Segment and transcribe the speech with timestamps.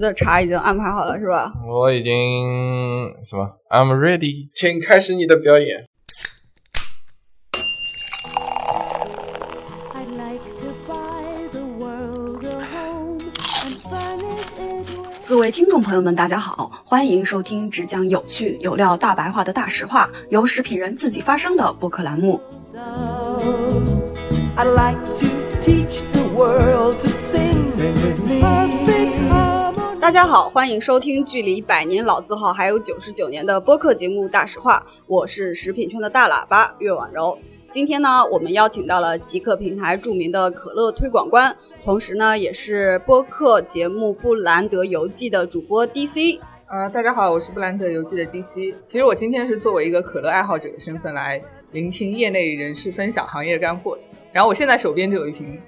[0.00, 1.52] 的茶已经安排好了是吧？
[1.68, 2.12] 我已经
[3.22, 5.84] 什么？I'm ready，请开始你的表演。
[15.28, 22.40] 各位听众朋友们，大家好，欢迎收听只讲有趣有料大白话的大实话，由食品人自己发声的播客栏目。
[30.02, 37.38] 大家好，欢迎收听距离百年老字号还有九十九年的播客节目《大实话》，我是食品圈的大喇叭岳婉柔。
[37.70, 46.40] 今天呢，我们邀请到了极客平台著名的可乐推广官，同时呢，也是播客节目《布兰德游记》的主播 DC。
[46.66, 48.74] 呃，大家好，我是布兰德游记的 DC。
[48.84, 51.40] 其实我今天是作为一个可乐爱好者的身份来
[51.70, 53.96] 聆听业内人士分享行业干货。
[54.32, 55.60] 然后我现在手边就有一瓶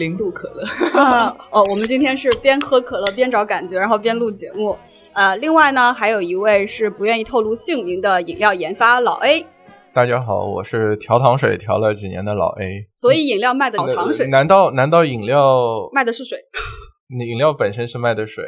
[0.00, 0.64] 零度可乐。
[1.52, 4.76] 哦，我们今天是边喝可乐边找感觉，然后边录节目。
[5.12, 9.46] 呃，另外呢，还有一位是不愿意透露姓名的饮料研发老 A。
[9.92, 14.26] 大家好，我是调糖水调了几年的老 A，所以饮料卖的是糖水。
[14.28, 16.38] 难道难道饮料卖的是水？
[17.28, 18.44] 饮料本身是卖的水，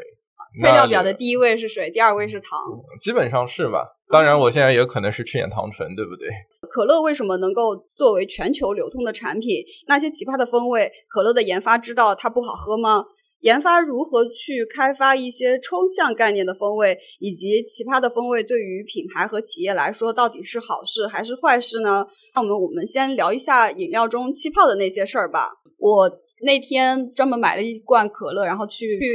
[0.62, 2.58] 配料表的第一位是水，第二位是糖，
[3.00, 3.84] 基本上是吧？
[4.08, 6.28] 当然，我现在也可能是吃眼糖醇，对不对？
[6.72, 9.62] 可乐为什么能够作为全球流通的产品？
[9.86, 13.04] 那些奇葩的风味，可乐的研发知道它不好喝吗？
[13.40, 22.06] 研发如何去开发一些抽象概念的风味，以及奇葩的风味对于品牌和企业来说到底是好事还是坏事呢？
[22.34, 25.50] 那我们我们先聊一下饮料中气泡的那些事儿吧。
[25.76, 26.08] 我
[26.44, 29.06] 那天专门买了一罐可乐，然后去去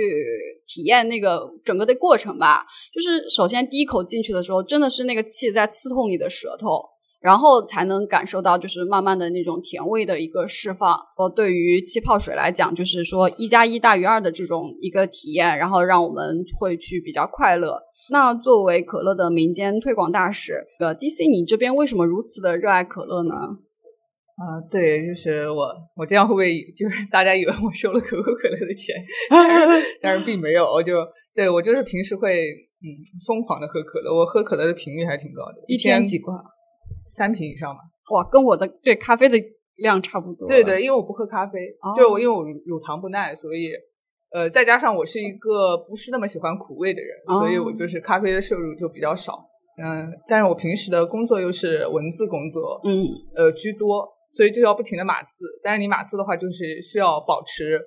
[0.68, 2.66] 体验那个整个的过程吧。
[2.94, 6.97] 就是首先第一口进去的时候，真的是那个气在刺痛你的舌头。
[7.20, 10.98] 然后才能感受到，就是慢慢的那种甜味的一个释放。
[11.18, 17.80] 呃，对于气泡水来讲，就是说一加一大于二的这种一个体验，然后让我们会去比较快乐。
[18.10, 23.34] 那作为可乐的民间推广大使，呃，DC，你这边为什么如此的热爱可乐呢？
[24.38, 28.96] 啊，对，就是我，我这样会不会就是 大家以为我收了可口可乐的钱？
[30.00, 30.94] 但是并没有，我就
[31.34, 32.32] 对我就是平时会
[32.80, 32.88] 嗯
[33.26, 36.38] 疯狂的喝可乐，我喝可乐的频率还挺高的，一天几罐？
[37.08, 37.80] 三瓶以上吧，
[38.12, 39.38] 哇，跟我的对咖啡的
[39.78, 40.48] 量差不多。
[40.48, 43.72] 对对，因为我不喝咖啡，就我因为我乳糖不耐，所以
[44.32, 49.48] 呃，再加上我是一个不是那么喜欢苦味的人，所以我就是咖啡的摄入就比较少。
[49.82, 55.46] 嗯，但是我平时的工作又是文字工作，嗯，呃居多，所以就要不停的码字。
[55.64, 57.80] 但是你码字的话，就是需要保持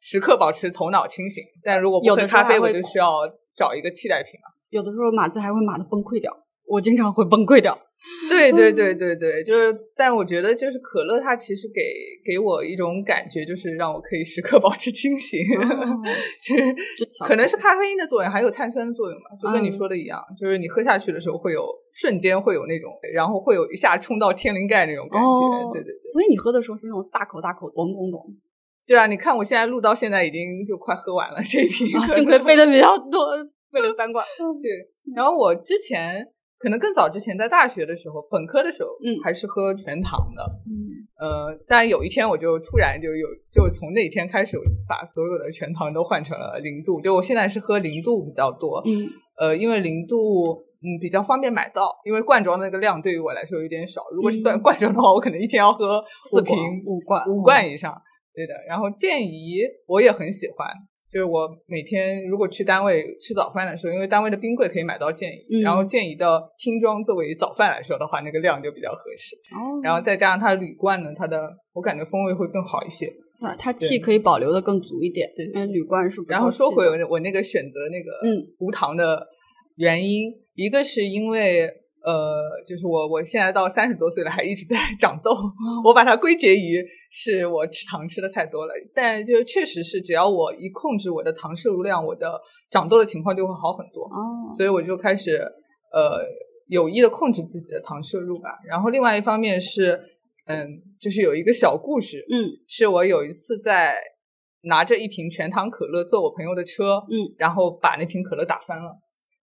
[0.00, 1.42] 时刻保持头脑清醒。
[1.64, 3.22] 但如果不喝咖啡，我就需要
[3.56, 4.46] 找一个替代品了。
[4.68, 6.30] 有的时候码字还会码的崩溃掉，
[6.66, 7.76] 我经常会崩溃掉。
[8.30, 11.82] 对对对对对，就是，但我觉得就是可乐，它其实给
[12.24, 15.40] 给我一种感觉，就是让我可以时刻 保持清醒。
[16.40, 16.62] 其实
[17.26, 25.72] 可能是咖啡因的作用，还有碳酸的作用吧，就跟你说的一样，就是你喝下去的时候会有瞬间会有那种，然后会有一下冲到天灵盖那种感觉。
[25.72, 28.20] 对对对，所以你喝的时候是那种大口大口咚咚咚。
[28.86, 33.36] 对啊，你看我现在录到现在已经就快喝完了这一瓶，幸亏备的比较多，
[33.72, 34.24] 备了三罐。
[34.62, 34.70] 对，
[35.14, 36.26] 然后我之前。
[36.58, 40.74] 可能更早之前，在大学的时候，本科的时候，嗯，还是喝全糖的，嗯，
[41.20, 44.58] 呃，但有一天我就突然就有，就从那天开始，
[44.88, 49.06] 把所有的全糖都换成了零度，就我现在是喝零度比较多，嗯，
[49.38, 50.52] 呃，因为零度，
[50.82, 57.94] 嗯，比较方便买到，因为罐装那个量对于我来说有点少，如果是罐 罐装的话，我可能一天要喝四瓶五罐五罐以上，
[58.34, 58.54] 对的。
[58.68, 60.68] 然后健怡我也很喜欢。
[61.10, 69.34] 就是我每天如果去单位吃早饭的时候，因为单位的冰柜可以买到健怡，然后健怡的听装作为早饭来说的话，那个量就比较合适。
[69.56, 73.06] 哦，然后再加上它铝罐呢，它的我感觉风味会更好一些。
[73.40, 75.30] 啊，它气可以保留的更足一点。
[75.34, 76.28] 对，因为铝罐是不。
[76.28, 79.26] 然后说回我那个选择那个嗯无糖的
[79.76, 81.68] 原因，一个是因为。
[82.08, 85.30] 呃，就是我，我现在到三十多岁了，还一直在 长痘。
[85.84, 88.72] 我把它归结于是我吃糖吃的太多了。
[88.94, 94.04] 但就确实是，只要我一控制我的糖摄入量，我的长痘的情况就会好很多。
[94.04, 95.36] 哦，所以我就开始
[95.92, 96.18] 呃
[96.68, 98.56] 有意的控制自己的糖摄入吧。
[98.66, 100.00] 然后另外一方面是，
[100.46, 100.66] 嗯，
[100.98, 103.96] 就是有一个小故事，嗯，是我有一次在
[104.62, 108.96] 拿着一瓶全糖可乐坐我朋友的车，嗯，然后把那瓶可乐打翻了。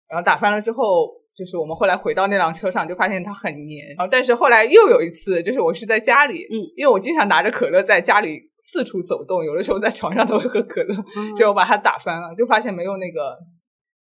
[0.08, 1.22] 然后打翻了之后。
[1.34, 3.88] 就是我们后来回到那辆车上，就发现它很黏。
[3.96, 10.94] 然后，但是后来又有一次，就是我是在家里，嗯，因为我经常拿着可乐在家里四处走动，有的时候在床上都会喝可乐，
[11.36, 13.36] 就我把它打翻了，就发现没有那个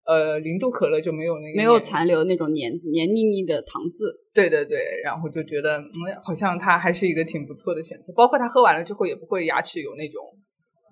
[0.05, 4.11] 呃零度可乐就没有那个没有残留那种黏黏腻腻的糖渍。
[4.33, 5.93] 对对对，然后就觉得嗯，
[6.23, 8.11] 好像它还是一个挺不错的选择。
[8.15, 10.23] 包括它喝完了之后也不会牙齿有那种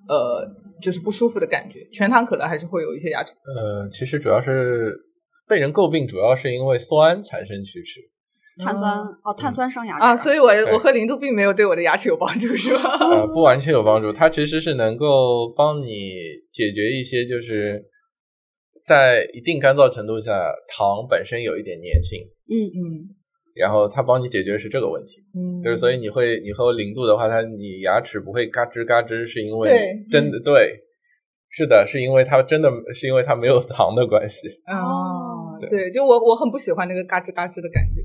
[0.08, 0.48] 呃，
[0.82, 1.80] 就是不舒服的感觉。
[1.92, 3.34] 全糖可乐还是会有一些牙齿。
[3.34, 4.96] 呃，其实主要是
[5.48, 8.02] 被人诟病，主要是因为酸产生龋齿。
[8.64, 8.92] 碳酸
[9.24, 12.98] 哦，碳酸伤牙齿啊，所以我我喝零度并没有对我的牙齿有帮助，是吧？
[13.00, 16.14] 呃，不完全有帮助，它其实是能够帮你
[16.50, 17.86] 解决一些，就是
[18.84, 20.32] 在一定干燥程度下，
[20.68, 22.82] 糖本身有一点粘性，嗯嗯，
[23.54, 29.72] 然后它帮你解决的是这个问题，嗯，就是所以你会你喝零度的话，它你牙齿不会嘎吱嘎吱，是因为
[30.10, 30.74] 真的对，
[31.50, 34.48] 是的，是因为它真的是因为它没有糖的关系。
[34.66, 35.27] 哦，
[35.60, 38.02] 对对，就我我很不喜欢那个嘎吱嘎吱的感觉。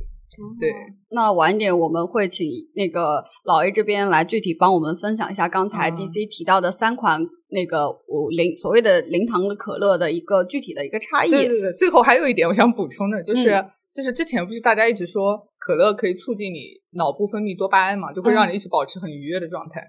[0.58, 0.72] 对，
[1.10, 7.20] 那晚一点我们会请那个老 A 这边来具体帮我们分享一下刚才嗯 DC 提到的三款
[7.50, 11.30] 那个五零所谓的零糖的可乐的一个具体的一个差异。
[11.30, 16.60] 对对对，最后还有一点我想补充的，就是、嗯就是之前不是大家一直说可乐可以促进你
[16.92, 19.86] 脑部分泌多巴胺嘛，就会让你一直保持很愉悦的状态。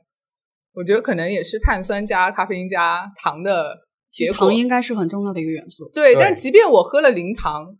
[0.73, 3.73] 我觉得可能也是碳酸加咖啡因加糖的
[4.13, 4.37] 结果。
[4.37, 5.89] 糖应该是很重要的一个元素。
[5.93, 7.75] 对，对但即便我喝了零糖，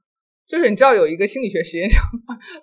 [0.47, 2.01] 就是你知道有一个心理学实验上，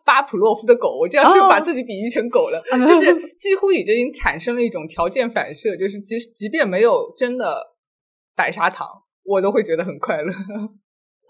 [0.04, 3.06] 巴甫洛夫的狗，我这样是不是把自己比喻成狗了，啊 就是
[3.38, 7.56] 几乎已经产生了一种条件反射，就是即即便没有真的
[8.34, 8.86] 白砂糖，
[9.22, 10.32] 我都会觉得很快乐。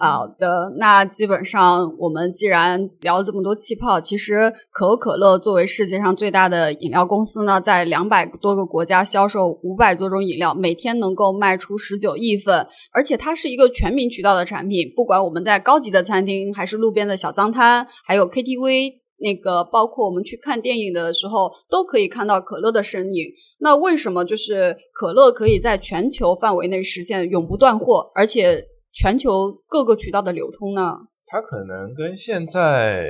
[0.02, 14.90] 好的，那基本上我们既然聊了这么多气泡，其实可口可乐作为世界上最大的饮料公司呢，在两百多个国家销售五百多种饮料，每天能够卖出十九亿份，而且它是一个全民渠道的产品。
[14.96, 19.00] 不管我们在高级的餐厅，还是路边的小脏摊，还有 KTV。
[19.22, 23.26] 那个包括我们去看电影的时候，都可以看到可乐的身影。
[23.58, 30.98] 那为什么就是可乐可以在全球范围内实现永不断货，而且全球各个渠道的流通呢？
[31.26, 33.06] 它可能跟现在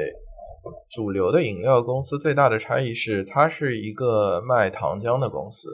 [0.90, 5.68] 主流的饮料公司最大的差异是，它是一个卖糖浆的公司。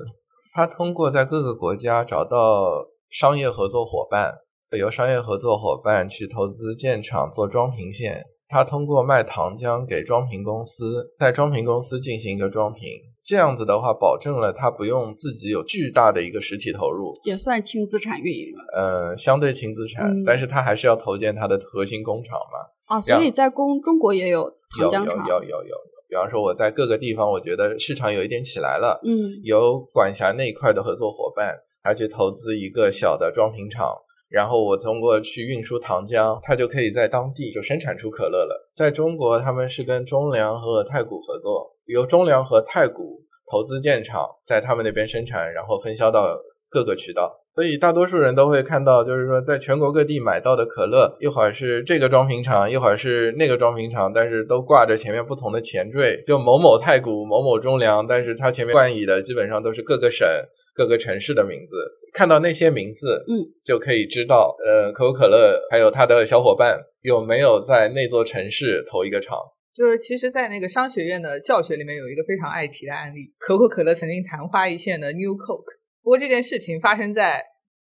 [0.54, 4.32] 它通过在各个国家找到商业合作伙伴，
[4.78, 8.22] 由商业合作伙伴去投资建厂做装瓶线。
[8.48, 12.88] 它通过卖糖浆给装瓶公司，在装瓶公司进行一个装瓶。
[13.26, 22.96] 这样子的话，保证了他不用自己有巨大的一个实体投入，也算轻资产运营了呃，相对轻资产，嗯但是他还是要投建他的核心工厂嘛。
[22.96, 25.76] 啊，所以在公中国也有糖有有浆厂，有有有有，
[26.08, 33.92] 比方说我在各个地方，我觉得市场有一点起来了，嗯有管辖那一块的合作伙伴，他去投资一个小的装瓶厂，
[34.28, 38.70] 然后我通过去运输糖浆，它就可以在当地就生产出可乐了。
[38.74, 46.36] 在中国，他们是跟中粮和太谷合作，由中粮和太谷投资建厂，在他们那边生产，然后分销到
[46.68, 47.45] 各个渠道。
[47.56, 60.28] 所以大多数人都会看到，就是说在全国各地买到的可乐，一会儿是这个装瓶厂，一会儿是那个装瓶厂，但是都挂着前面不同的前缀，就某某太古、某某中粮，但是它前面冠以的基本上都是各个省、
[60.74, 61.76] 各个城市的名字。
[62.12, 69.38] 看到那些名字，嗯，就可以知道，呃，可口可乐还有它的小伙伴有没有在那座城市投一个厂。
[69.74, 75.75] 就是其实，在那个商学院的教学里面有一个非常爱提的案例，可口可乐曾经昙花一现的 New Coke。
[76.06, 77.42] 不过这件事情发生在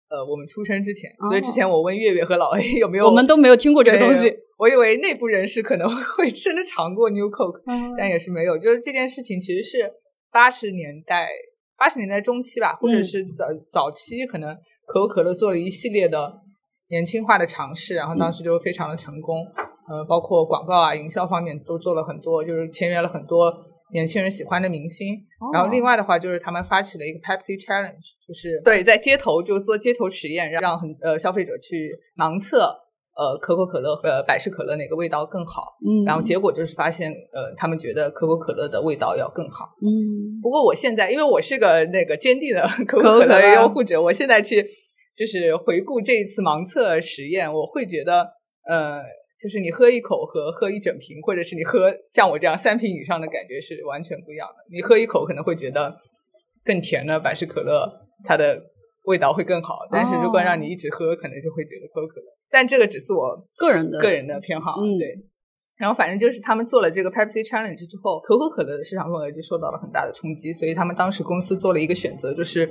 [0.09, 4.35] 呃我们出生之前，所以之前我问月月和老 A 有没有，哦我们都没有听过这个东西。
[4.57, 7.61] 我以为内部人士可能 会真的尝过 New Coke，
[7.99, 8.57] 但也是没有。
[8.57, 9.93] 就是这件事情其实是
[10.33, 11.29] 八十年代
[11.77, 14.57] 八十年代中期吧，或者是早、早期，可能
[14.87, 16.33] 可口可乐做了一系列的
[16.89, 19.45] 年轻化的尝试，然后当时就非常的成功。
[19.91, 23.53] 呃，包括广告啊、营销方面都做了很多，就是签约了很多
[23.93, 25.09] 年轻人喜欢的明星。
[25.53, 27.95] 然后另外的话，就是他们发起了一个 Pepsi Challenge，
[28.27, 32.61] 就是对在街头就做街头实验，让让很呃消费者去盲测
[33.15, 35.63] 呃可口可乐和百事可乐哪个味道更好。
[35.87, 39.67] 嗯，然后结果就是发现，呃，他们觉得可口可乐的味道要更好。
[39.83, 44.65] 嗯不过我现在，因为我是个那个坚定的 可口可乐拥护者，我现在去
[45.17, 48.25] 就是回顾这一次盲测实验，我会觉得，
[48.69, 49.01] 呃，
[49.41, 54.65] 就是你喝一口和喝一整瓶，或者是你喝像我这样三瓶以上的感觉是完全不一样的。
[54.71, 55.97] 你喝一口可能会觉得
[56.65, 57.89] 更甜的百事可乐，
[58.25, 58.61] 它的
[59.05, 62.27] 味道会更好，但是如果让你一直喝，可能就会觉得可口可乐。
[62.51, 65.25] 但这个只是我个人的个人的偏好，嗯对。
[65.77, 72.69] 然后反正就是他们做了这个 Pepsi Challenge 之后，可口可乐的市场份额就受到了很大的冲击，所以他们当时公司做了一个选择，就是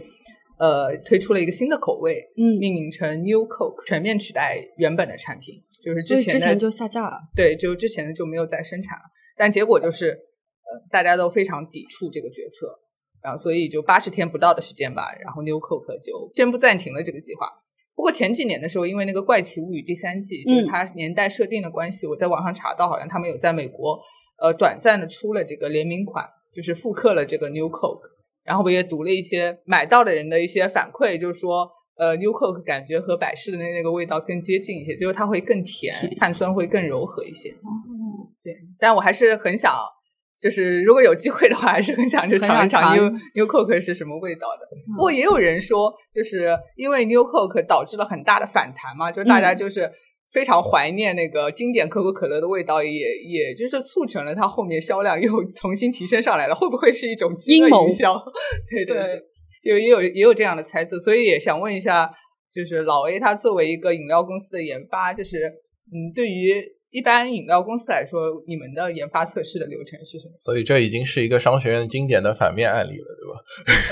[0.59, 7.17] 呃推出了一个新的口味，嗯，命名成 New Coke，全面取代原本的产品，就是之前的之前就下架了。
[7.35, 9.03] 对，就之前的就没有再生产了。
[9.35, 12.67] 但结果就是，呃，大家都非常抵触这个决策，
[13.21, 17.47] 然后所以就八十天不到的时间吧，然后 New Coke 就宣布暂停了这个计划。
[17.95, 23.99] 不过前几年的时候，因为那个《怪奇物语》第三季，就是嗯它年代设定的关系，我在网上查到，好像他们有在美国
[24.39, 28.17] 呃短暂的出了这个联名款，就是复刻了这个 New Coke。
[28.43, 37.49] 然后我也读了一些买到的人的一些反馈，就是说，呃，New Coke 感觉和百事的那那个味道更接近一些，就是它会更甜，碳酸会更柔和一些。
[37.49, 39.73] 哦，对，但我还是很想，
[40.39, 44.67] 就是如果有机会的话，还是很想去尝一尝 New New Coke 是什么味道的。
[44.95, 49.91] 不过也有人说，就是因为 New Coke 导致了很大的反弹嘛，就大家就是。
[50.29, 56.53] 非常怀念那个经典可口可乐的味道，也也就是促成了它后面销量又重新提升上来了。
[56.53, 58.13] 会不会是一种阴谋营销？
[58.69, 59.21] 对对，
[59.63, 62.09] 有也有也有这样的猜测，所以也想问一下，
[62.51, 65.37] 就是老 A 他作为一个饮料公司的研发，就是
[65.91, 66.76] 嗯，对于。
[66.89, 70.33] 一般饮料公司来说，你们的研发测试的流程是什么？
[70.39, 73.33] 所以这已经是一个商学院经典的反面案例了，对吧？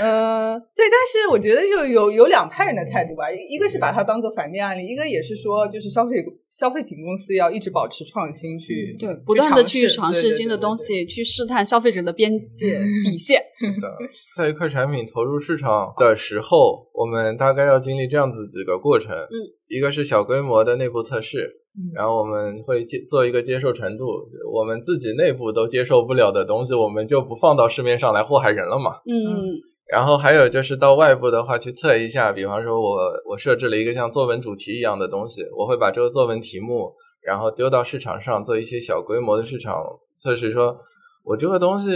[0.00, 6.16] 呃，对，但是我觉得就有有两派人的态度吧，一个是把它当做反面案例，一个也是说，就是消费
[6.48, 13.42] 消费品公司要一直保持创新，去对不断的去尝试新的东西，去试探消费者的边界 底线。
[13.80, 13.88] 的，
[14.36, 19.36] 在一块产品投入市场的时候，我们大概要经历这样子几个过程，嗯，
[19.68, 21.62] 一个是小规模的内部测试。
[21.94, 24.04] 然后我们会接做一个接受程度，
[24.52, 28.96] 我们自己内部都接受不了的东西，我们就不放到市面上来祸害人了嘛。
[29.06, 29.60] 嗯。
[29.86, 36.92] 然后还有就是到外部的话去测一下，比方说我我设置了一个像作文主题一样的东西，我会把这个作文题目，
[37.22, 39.76] 然后丢到市场上做一些小规模的市场
[40.18, 40.76] 测试，说
[41.22, 41.88] 我这个东西，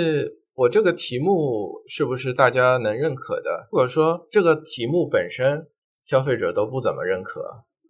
[0.54, 3.66] 我这个题目是不是大家能认可的？
[3.72, 5.66] 或者说这个题目本身
[6.04, 7.42] 消费者都不怎么认可。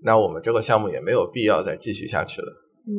[0.03, 2.49] 那我们这个项目也没有必要再继续下去了。
[2.87, 2.91] 嗯，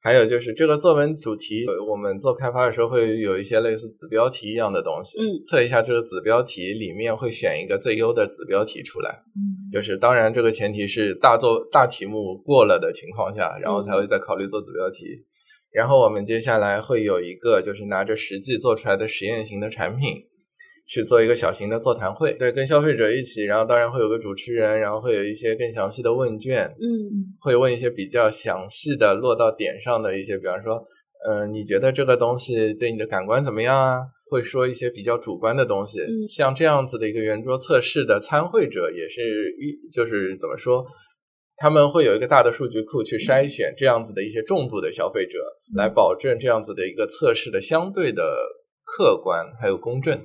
[0.00, 9.10] 还有就是这个作文主题，我们做开发的时候会有一些类似子标题一样的东西，嗯，测一下这个子标题里面会选一个最优的子标题出来。
[9.36, 15.04] 嗯，就是当然这个前提是大作大题目过了的情况下，然后才会再考虑做子标题。
[15.70, 20.24] 然后我们接下来会有一个就是拿着实际做出来的实验型的产品。
[20.88, 30.82] 去做一个小型的座谈会，对，跟消费者一起，然后当然会有个主持人，然后会有一些更详细的问卷，嗯，会问一些比较详细的落到点上的一些，比方说，
[31.28, 34.00] 嗯，你觉得这个东西对你的感官怎么样啊？
[34.30, 39.20] 会说一些比较主观的东西，像这样子的一个圆桌测试的参会者也是
[39.58, 40.82] 一，就是怎么说，
[41.56, 45.38] 他们会有一个大的数据库去筛选这样子的一些重度的消费者，
[45.76, 48.22] 来保证这样子的一个测试的相对的
[48.84, 50.18] 客观还有公正。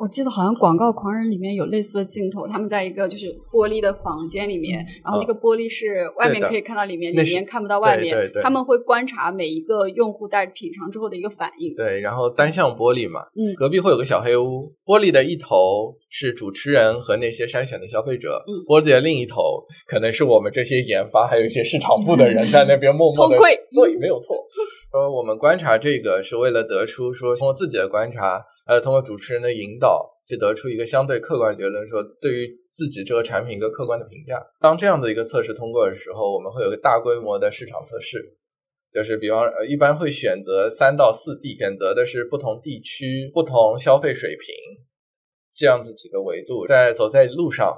[0.00, 8.16] 我记得好像《广告狂人》里面有类似的镜头，他们在一个就是玻璃的房间里面，然后那个玻璃是外面可以看到里面，里面看不到外面。
[8.16, 8.42] 对对。
[8.42, 11.74] 他们会观察每一个用户在品尝之后的一个反应。
[11.74, 23.36] 对，然后单向玻璃嘛，嗯，隔壁会有个小黑屋，玻璃的一头是主持人和那些筛选的消费者，嗯，玻璃的另一头可能是我们这些研发还有一些市场部的人 在那边默默的。
[23.36, 24.34] 对，没有错。
[24.90, 30.16] 说我们观察这个是为了得出说通过自己的观察，呃，通过主持人的引导。
[30.28, 34.40] 去得出一个相对客观结论，说对于自己这个产品一个客观的评价。
[34.60, 38.36] 当这样的一个测试通过的时候，我们会有个大规模的市场测试，
[38.92, 44.54] 就是比方呃，一般会选择三到四地，选择的是不同地区、不同消费水平
[45.52, 47.76] 这样子几个维度，在走在路上。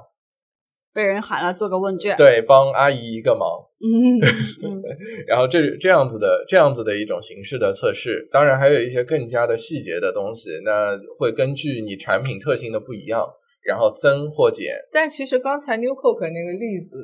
[0.93, 3.49] 被人喊了做个问卷，对，帮阿姨一个忙，
[3.81, 4.21] 嗯，
[5.25, 13.27] 然后这这样子的这样子的一种形式的测试，当然还有一些更加的细节的东西，那会根据你产品特性的不一样，
[13.65, 14.67] 然后增或减。
[14.91, 16.95] 但其实刚才 New Coke 那个例子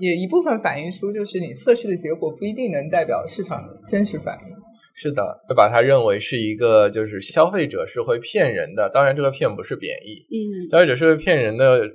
[0.00, 4.54] 也一部分反映出，就是你测试的结果不一定能代表市场真实反应。
[4.94, 11.88] 是的，会把它认为是一个就是消费者是会骗人的，当然这个骗不是贬义，嗯，消费者是会骗人的。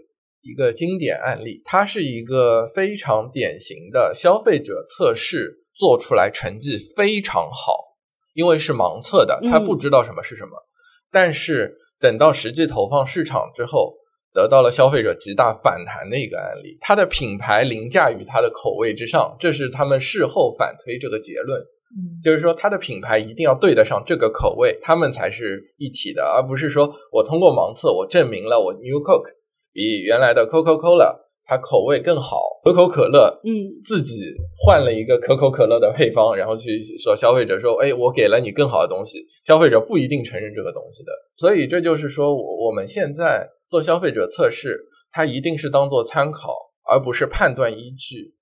[0.46, 7.76] 一个经典案例，它是一个非常典型的消费者测试做出来成绩非常好，
[8.36, 10.52] 因为是盲测的，他不知道什么是什么。
[11.12, 13.96] 但是等到实际投放市场之后，
[14.34, 16.78] 得到了消费者极大反弹的一个案例。
[16.80, 21.60] 它的品牌凌驾于它的口味之上，这是他们事后反推这个结论。
[21.98, 29.32] 嗯，就是说它的品牌一定要对得上这个口味，他们才是一体的，而不是说我通过盲测我证明了我 New Coke。
[29.76, 31.14] 比原来的 Coca Cola
[31.44, 33.52] 它口味更好，可口可乐嗯。
[33.84, 44.80] 自己换了一个可口可乐的配方，然后去说消费者说，哎，我给了你更好的东西，消费者不一定承认这个东西的，所以这就是说，我我们现在做消费者测试，
[45.12, 46.56] 它一定是当做参考，
[46.90, 48.34] 而不是判断依据。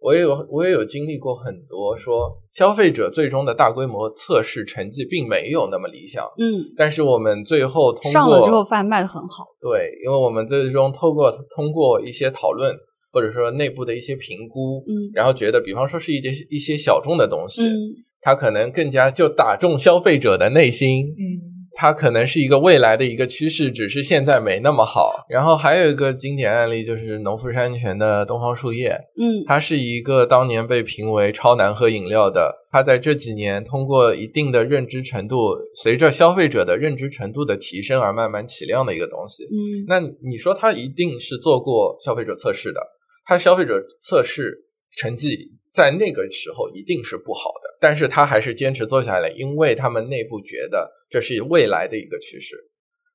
[0.00, 12.72] 我也有，我也有经历过很多，说消费者最终的大规模测试成绩并没有那么理想，嗯，但是我们最后通过上了之后发现卖的很好，对，因为我们最终透过通过一些讨论，
[13.12, 17.74] 或者说内部的一些评估，嗯，然后觉得，比方说是一些一些小众的东西，嗯，
[18.20, 21.47] 它可能更加就打中消费者的内心，嗯。
[21.80, 25.24] 它可能是一个未来的一个趋势，只是现在没那么好。
[25.28, 32.52] 然后还有一个经典案例就是农夫山泉的东方树叶，嗯，它是一个当年被评为超难喝饮料的。
[32.72, 39.44] 它在这几年通过一定的认知程度，随着消费者的认知程度的提升而慢慢起量的一个东西。
[39.44, 42.80] 嗯，那你说它一定是做过消费者测试的，
[43.24, 44.64] 它消费者测试
[44.96, 52.56] 成绩在那个时候一定是不好的，但是他还是坚持做下来，因为他们内部觉得这是未来的一个趋势，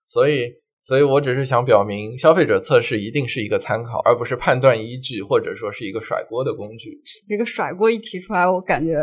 [0.08, 0.50] 所以，
[0.82, 6.98] 所以我只是想表明，消费者测试一定是一个参考，而不是判断依据，或者说是一个甩锅的工具。
[7.28, 8.96] 这个甩锅一提出来，我感觉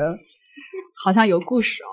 [1.04, 1.92] 好像有故事哦。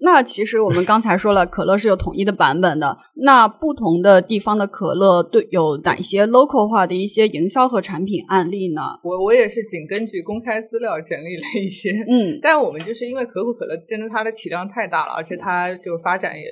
[0.00, 2.96] 那其实我们刚才说了，可乐是有统一的版本的。
[3.14, 8.82] 那不同的地方的可乐对有哪些 local 化的一些营销和产品案例呢？
[9.02, 16.44] 我我也是仅根据公开资料整理了一些，嗯，但我们就是因为可口可乐真的它的体量太大了，而且它就发展也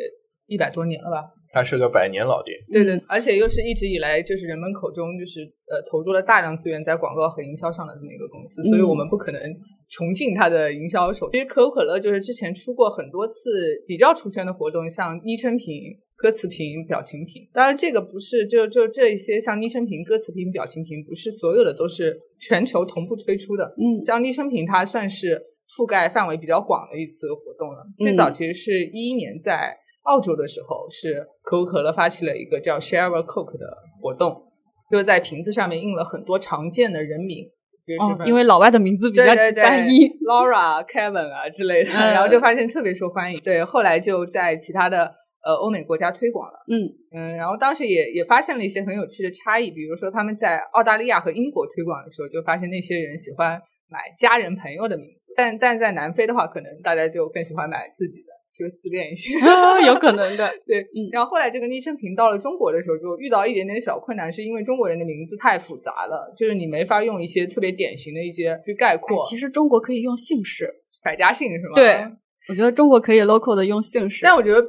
[0.46, 1.22] 一百多年了吧。
[1.54, 9.40] 它是个百年老店，对对，而且又是一直以来就是人们口中就是呃投入了大量资源在广告和营销上的这么一个公司，所以我们不可能
[9.88, 11.30] 穷尽它的营销手。
[11.30, 17.48] 其实可口可乐就是之前出过很多次比较出圈的活动，像昵称瓶、歌词瓶、表情瓶。
[17.52, 23.72] 当然，这个不是就就这一些像昵称瓶、歌词瓶、表情瓶，不是所有的都是全球同步推出的。
[23.78, 27.86] 嗯像昵称瓶，它算是覆盖范围比较广的一次活动了。
[27.96, 29.76] 最早其实是一一年在。
[30.04, 33.66] 澳洲的时候是可口可乐发起了一个叫 Share a Coke 的
[34.00, 34.42] 活动，
[34.90, 37.38] 就是在瓶子上面印了很多常见的人名，
[37.84, 43.40] 比如哦，因为老外的名字比较单一，Laura、Kevin 啊之类的，然后就发现特别受欢迎。
[43.40, 45.10] 对，后来就在其他的
[45.44, 46.58] 呃欧美国家推广了。
[46.70, 46.84] 嗯
[47.16, 53.58] 嗯，然后当时也也发现了一些很有趣的差异，比如说他们在澳大利亚和英国推广的时候，就发现那些人喜欢
[53.88, 58.43] 买家人朋友的名字，但但在南非的话，可能大家就更喜欢买自己的。
[58.56, 59.34] 就自恋一些，
[59.86, 60.48] 有可能的。
[60.64, 69.24] 对，然后后来这个昵称瓶到了中国的时候，就遇到一点点小困难，是因为中国人的名字太复杂了，就是你没法用一些特别典型的一些去概括。
[69.24, 70.68] 其实中国可以用姓氏，
[71.02, 71.72] 百家姓是吗？
[71.74, 72.06] 对，
[72.48, 74.62] 我觉得中国可以 local 的用姓氏，但我觉得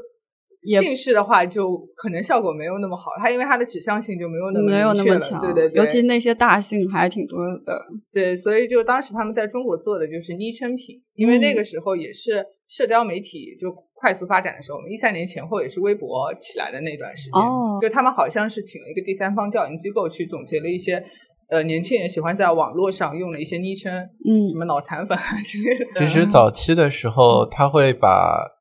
[0.65, 7.86] 姓氏的话就可能效果没有那么好，它因为它的指向性就没有那么没有那么强，对对对，尤其那些大姓还挺多的。
[8.12, 21.04] 对，所以就当时他们在中国做的就是昵称品，因为那个时候也是社交媒体就快速发展的时候，我们一三年前后也是微博起来的那段时间，哦，就他们好像是请了一个第三方调研机构去总结了一些
[21.49, 23.93] 呃年轻人喜欢在网络上用的一些昵称，
[24.28, 25.86] 嗯，什么脑残粉啊之类的。
[25.95, 28.51] 其实早期的时候，他会把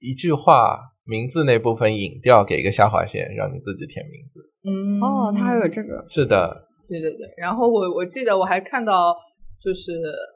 [0.00, 4.40] 一句话名字那部分引掉，给一个下划线，让你自己填名字。
[4.68, 7.26] 嗯，哦，它还有这个，是的，对对对。
[7.36, 9.16] 然后我我记得我还看到。
[9.60, 9.90] 就是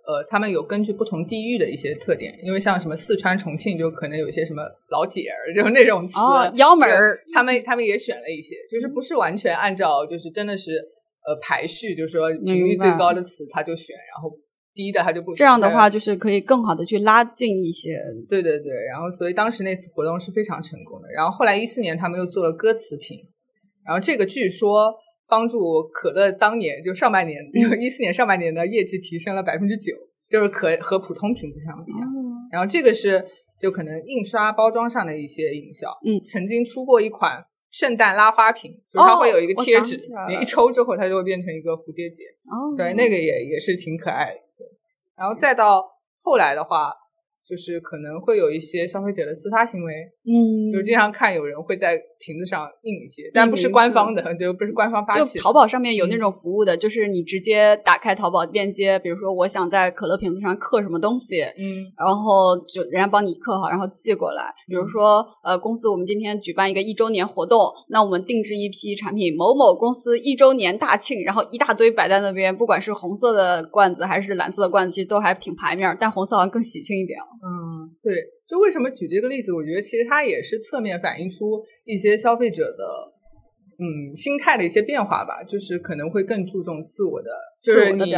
[0.05, 6.19] 呃，他们有根据不同地域的一些特点，因为像什么四川、重庆，就可能有一些什么老姐儿，就是那种词，
[6.57, 10.73] 幺门儿，他们他们也选了一些，就是不是完全按照，就是真的是
[11.25, 14.29] 呃排序，就是说频率最高的词他就选，然后
[14.75, 15.35] 低的他就不。
[15.35, 17.99] 这样的话，就是可以更好的去拉近一些。
[18.29, 21.09] 对对对，然后所以当时那次活动是非常成功的。
[21.17, 23.19] 然后后来一四年他们又做了歌词瓶，
[23.85, 24.95] 然后这个据说。
[25.29, 29.97] 帮助可乐当年就上半年，就一四年上半年的业绩提升了百分之九，
[30.29, 31.93] 就是可和普通瓶子相比。
[32.51, 33.25] 然后这个是
[33.59, 35.89] 就可能印刷包装上的一些营销。
[36.05, 39.97] 嗯，曾经出过一款圣诞拉花瓶，就是它会有一个贴纸，
[40.29, 42.25] 你一抽之后它就会变成一个蝴蝶结。
[42.45, 44.39] 哦，对，那个也也是挺可爱的。
[45.17, 45.83] 然后再到
[46.23, 46.93] 后来的话。
[47.45, 49.93] 就是可能会有一些消费者的自发行为，
[50.25, 55.39] 嗯，就经常看有人会在瓶子上印一些，但不是官方的，就，不是官方发起。
[55.39, 64.55] 就淘宝上面有那种服务的，就是你直接打开淘宝链接，比如说我想在可乐瓶子上刻什么东西，嗯，然后就人家帮你刻好，然后寄过来。
[64.69, 67.59] 比如说，呃，公司我们今天举办一个一周年活动，
[67.89, 77.19] 那我们定制一批产品，某某公司一周年大庆，然后一大堆摆在那边，不管是红色的罐子还是蓝色的罐子，其实都还挺牌面，但红色好像更喜庆一点。
[77.45, 77.49] 嗯，
[78.03, 78.15] 对，
[78.49, 79.53] 就为什么举这个例子？
[79.53, 82.85] 我觉得其实它也是侧面反映出一些消费者的
[83.79, 87.31] 嗯心态的一些变化吧，就是可能会更注重自我的，
[87.63, 88.15] 就是你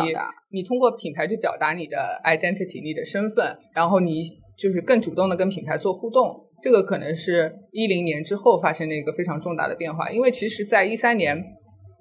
[0.51, 4.23] 你通过品牌去表达你的 identity，你的身份，然后你
[4.57, 11.37] 就是更主动的跟品牌做互动，这个可能是一零年之后发生的一个非常重大的变化，因为其实在一三年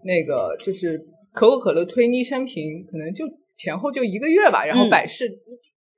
[0.03, 0.99] 那个就是
[1.33, 3.25] 可口可乐推昵称瓶，可能就
[3.57, 5.27] 前后就一个月吧，然后百事。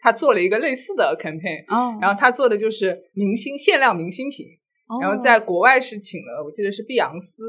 [0.06, 1.66] 他做了一个类似的 campaign，
[2.00, 4.46] 然后他做的就是明星限量明星瓶，
[5.02, 7.42] 然后在国外是请了，我记得是碧昂斯，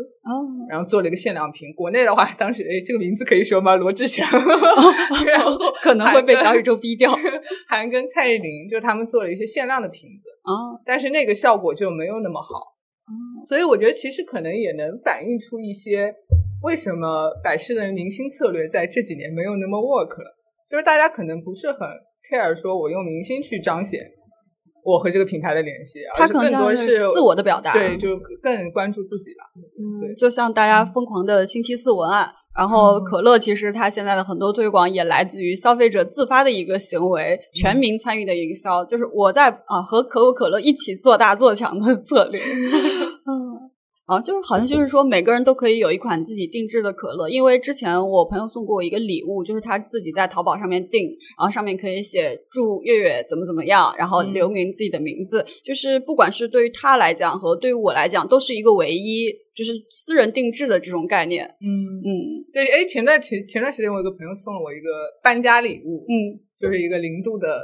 [0.70, 1.70] 然后做了一个限量瓶。
[1.74, 3.76] 国内的话，当时哎，这个名字可以说吗？
[3.76, 4.26] 罗志祥，
[5.28, 7.12] 然后可能会被小宇宙逼掉。
[7.68, 12.72] 韩跟蔡依林，就他们做了一些限量的瓶子啊，但是那个效果就没有那么好。
[13.46, 16.12] 所以我觉得其实可能也能反映出一些
[16.62, 20.36] 为什么百事的明星策略在这几年没有那么 work 了，
[20.70, 21.86] 就是大家可能不是很
[22.30, 24.00] care 说我用明星去彰显。
[24.84, 29.42] 我和这个品牌的联系，它更多是自我的表达，对，就更关注自己吧。
[29.56, 42.40] 嗯，就像大家疯狂的星期四文案，然后可乐其实它现在的很多推广也来自于消费者自发的一个行为，全民参与的营销，就是我在啊和可口可乐一起做大做强的策略。
[44.08, 44.16] 嗯。
[44.16, 47.28] 啊，就是好像就是说，每个人都可以有一款自己定制的可乐。
[47.28, 51.02] 因为之前我朋友送过我一个礼物，就是他自己在淘宝上面订，
[51.38, 55.44] 然后上面可以写祝月月怎么怎么样，然后留名自己的名字。
[55.64, 61.44] 就是不管是对于他来讲和对于我来讲，都是一个唯一，就是私人定制的这种概念。
[61.44, 61.66] 嗯
[62.04, 62.10] 嗯，
[62.52, 62.64] 对。
[62.64, 64.88] 哎，前段前前段时间，我有个朋友送了我一个
[65.22, 67.60] 搬家礼物，嗯，就是一个零度的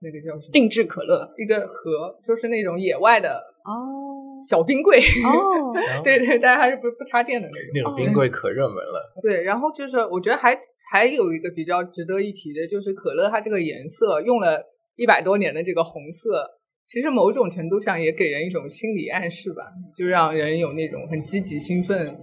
[0.00, 3.30] 那个叫什么定制可乐，一个盒，就是那种野外的
[3.64, 4.12] 哦。
[4.42, 5.72] 小冰柜哦，
[6.04, 7.70] 对对，但是还是不不插电的那种。
[7.74, 9.14] 那种冰柜可热门了。
[9.22, 10.58] 对，然后就是我觉得还
[10.90, 14.62] 还有一个比较值得一提的，就是可乐它这个颜色用了
[14.96, 16.44] 一百多年的这个红色，
[16.86, 19.62] 其实某种程度上也给人一种心理暗示吧，
[19.94, 22.16] 就让人有那种很积极兴奋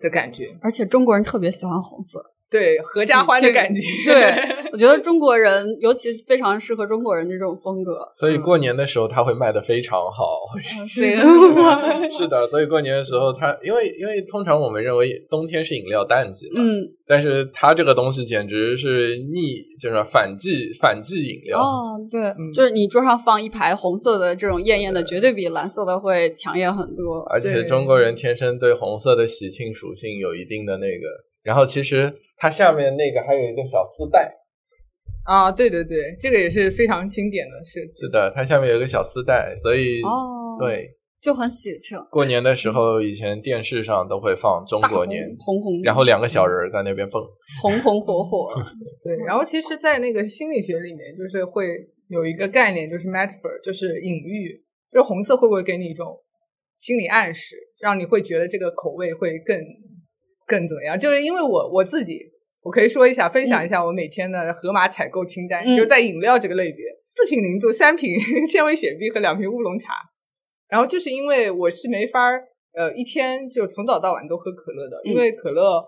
[0.00, 0.56] 的感觉。
[0.60, 2.32] 而且中国人特别喜欢红色。
[2.48, 3.82] 对，合家欢的感觉。
[4.04, 8.06] 对，我觉得中国人尤其非常适合中国人这种风格。
[8.12, 10.40] 所以过年的时候，它会卖的非常好。
[12.10, 21.58] 是的，所以过年的时候，它因为因为通常我们认为冬天是饮料淡季嘛，嗯，但是它这个东西简直是逆，就是反季反季饮料。
[21.58, 27.20] 哦，对，就是你桌上放一排红色的这种艳艳的，绝对比蓝色的会抢眼很多。
[27.30, 31.06] 而且中国人天生对红色的喜庆属性有一定的那个。
[31.42, 34.28] 然后其实它下面那个还有一个小丝带，
[35.26, 38.00] 啊，对对对，这个也是非常经典的设计。
[38.00, 40.88] 是的，它下面有个小丝带，所以哦，对，
[41.20, 41.98] 就很喜庆。
[42.10, 47.20] 过年的时候，以前电视上都会放中国年，红红，然后两个小人在那边蹦，
[47.60, 48.48] 红红火火。
[49.02, 51.66] 对，然后其实，在那个心理学里面，就是会
[52.08, 54.62] 有一个概念，就是 metaphor，就是隐喻，
[54.92, 56.16] 就红色会不会给你一种
[56.78, 59.58] 心理暗示，让你会觉得这个口味会更。
[60.48, 60.96] 更怎么样？
[60.96, 62.20] 就是因为我我自己，
[62.66, 65.64] 我可以说一下，分享一下我每天的盒马采购清单。
[65.76, 68.10] 就在饮料这个类别，四瓶零度，三瓶
[68.50, 69.94] 纤维雪碧和两瓶乌龙茶。
[70.68, 72.42] 然后就是因为我是没法儿，
[72.74, 75.78] 呃，一天就从早到晚都喝可乐的，因为可乐，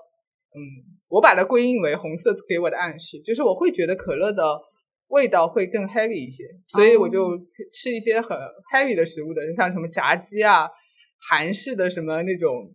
[0.55, 0.61] 嗯，
[1.09, 4.45] 我把它归因为红色给我的暗示，就是我会觉得可乐的
[5.09, 7.37] 味道会更 heavy 一些，所以我就
[7.73, 8.39] 吃一些很
[8.73, 10.69] heavy 的食物的，像什么炸鸡啊，
[11.29, 12.73] 韩式的什么那种。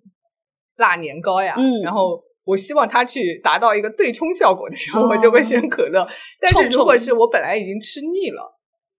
[0.78, 6.08] 辣年糕呀，然后我希望它去达到一个对冲效果的时候，我就会选可乐。
[6.40, 8.60] 但是如果是我本来已经吃腻了，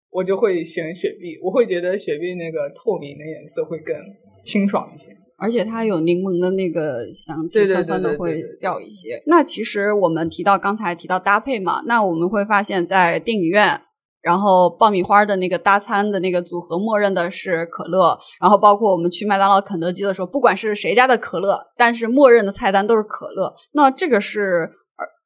[0.10, 1.38] 我就会选雪碧。
[1.44, 3.96] 我会觉得雪碧那个透明的颜色会更
[4.44, 9.22] 清爽一些，而且它有柠檬的那个香气，酸酸的会掉一些。
[9.26, 13.82] 那其实我们提到刚才提到搭配嘛，那我们会发现，在电影院。
[14.24, 18.18] 然后爆米花的那个搭餐的那个组合，默认的是可乐。
[18.40, 23.54] 然后包括我们去麦当劳、肯德基的时候，不管是谁家的可乐，但是默认的菜单都是可乐。
[23.74, 24.72] 那这个是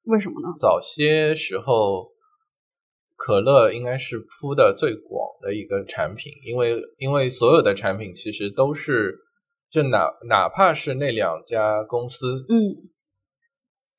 [0.05, 0.47] 为什么呢？
[0.59, 2.09] 早些时候，
[3.15, 9.15] 可乐应该是铺的最广的一个产品，因为因为所有的产品其实都是，
[9.69, 12.89] 就哪哪怕是那两家公司，嗯。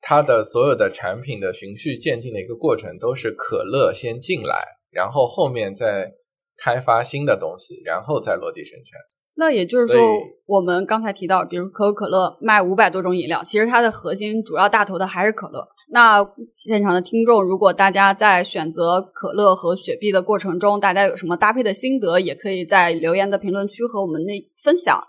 [0.01, 6.11] 它的所有的产品的循序渐进的一个过程，都是可乐先进来，然后后面再
[6.57, 8.99] 开发新的东西，然后再落地生产。
[9.35, 10.01] 那也就是说，
[10.45, 15.65] 我们刚才提到，比如可口可乐卖五百多种饮料，其实它的核心主要大头的还是可乐。
[15.91, 16.21] 那
[16.51, 25.01] 现场的听众，如果大家在选择可乐和雪碧的过程中，大家有什么搭配的心得，也可以在留言的评论区和我们那分享。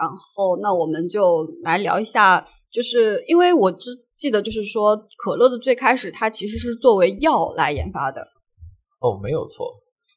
[0.00, 3.90] 然后，那我们就来聊一下，就是因为我知。
[4.16, 8.26] 记得就是说，可乐的最开始它其实是作为药来研发的。
[9.00, 9.66] 哦，没有错。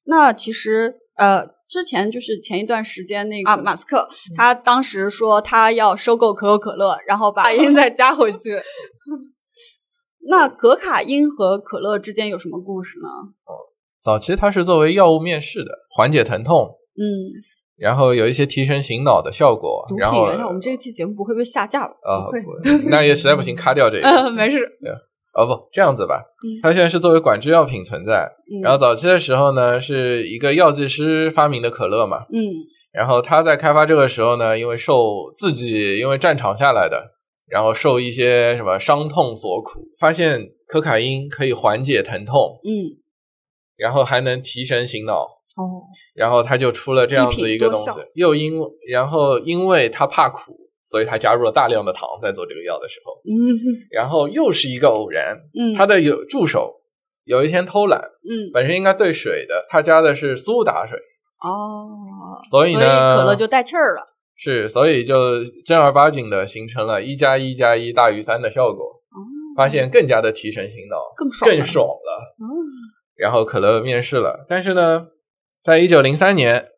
[0.06, 8.60] 那其实呃，之前就是前一段时间那个啊，马斯克他当时说他要收购可口可乐，然后把因再加回去。
[10.30, 13.08] 那可卡因和可乐之间有什么故事呢？
[13.46, 13.54] 哦，
[14.02, 16.78] 早期它是作为药物面世的，缓解疼痛。
[16.98, 17.04] 嗯。
[17.78, 19.86] 然后有一些提神醒脑的效果。
[19.98, 21.94] 然后，原谅我们这一期节目不会被下架吧？
[22.04, 24.08] 啊，不会，那也实在不行， 卡掉这个。
[24.08, 24.68] 嗯没事。
[25.34, 26.22] 哦不，这样子吧，
[26.62, 28.30] 它现在是作为管制药品存在。
[28.64, 32.26] 然后早期的时候呢，是一个药剂师发明的可乐嘛。
[32.34, 32.40] 嗯。
[32.92, 37.12] 然后他在开发这个时候呢，因为受自己因为战场下来的，
[37.48, 42.98] 然后受一些什么伤痛所苦，发现可卡因可以缓解疼痛，嗯，
[43.78, 47.92] 然后还能提神醒脑，哦，然后他就出了这样子一个东西。
[48.16, 48.60] 又因
[48.92, 50.58] 然后因为他怕苦，
[50.90, 53.14] 所以他加入了大量的糖在做这个药的时候。
[53.26, 53.36] 嗯
[53.92, 56.82] 然后又是一个偶然，嗯，他的有助手
[57.26, 60.98] 有一天偷懒，嗯本身应该兑水的，他加的是苏打水，
[61.42, 64.02] 哦，所以呢，可乐就带气儿了。
[64.36, 69.18] 是，所以就正儿八经的形成了一加一加一大于三的效果，哦，
[69.56, 72.36] 发现更加的提神醒脑，更爽更爽了。
[72.40, 72.48] 嗯，
[73.16, 75.08] 然后可乐面世了，但是呢，
[75.62, 76.70] 在一九零三年，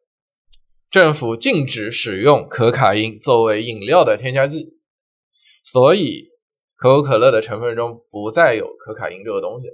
[0.92, 4.74] 政府禁止使用可卡因作为饮料的添加剂，
[5.64, 6.26] 所以
[6.76, 9.70] 可口可乐的成分中不再有可卡因这个东西。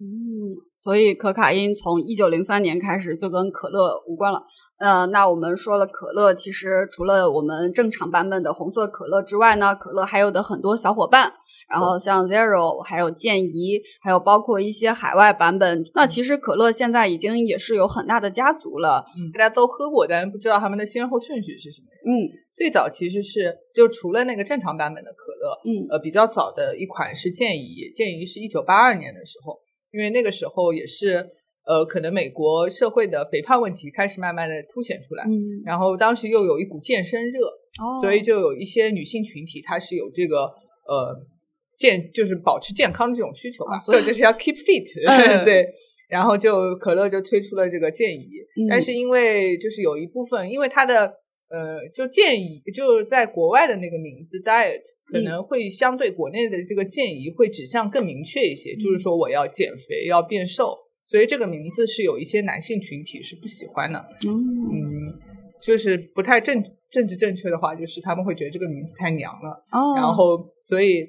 [0.00, 4.42] 嗯，所以可卡因从一九零三年开始就跟可乐无关了。
[4.78, 11.32] 呃，那我们说了，可乐其实除了我们正常版本的红色可乐之外呢，可乐还有的很多小伙伴，
[11.70, 15.84] 然后像 Zero，还有健怡，还有包括一些海外版本。
[15.94, 19.04] 那其实可乐现在已经也是有很大的家族了。
[19.16, 21.86] 嗯，大家都喝过，但是不知道他们的先后顺序是什么。
[22.10, 29.58] 嗯最早其实是就除了那个正常版本的可乐，嗯呃，比较早的一款是健怡，健怡是一九八二年的时候，
[29.94, 31.24] 因为那个时候也是
[31.66, 40.42] 呃，可能美国社会的肥胖问题开始慢慢的凸显出来，嗯，然后当时又有一股健身热，哦所以就有一些女性群体她是有这个
[40.86, 41.16] 呃
[41.78, 45.44] 健就是保持健康这种需求吧，啊所以 就是要 keep fit， 嗯。
[45.46, 45.66] 对。
[46.10, 48.28] 然后就可乐就推出了这个建议，
[48.60, 48.68] 嗯。
[48.68, 51.10] 但是因为就是有一部分，因为它的
[51.54, 63.98] 呃就建议就是在国外的那个名字 diet 可嗯能会相对国内的这个建议会指向更明确一些，嗯就是说我要减肥要变瘦，所以这个名字是有一些男性群体是不喜欢的。
[64.26, 64.34] 嗯
[64.72, 65.20] 嗯，
[65.60, 69.64] 就是不太正政治正确的话，就是他们会觉得这个名字太娘了。
[69.70, 71.06] 哦，然后，所以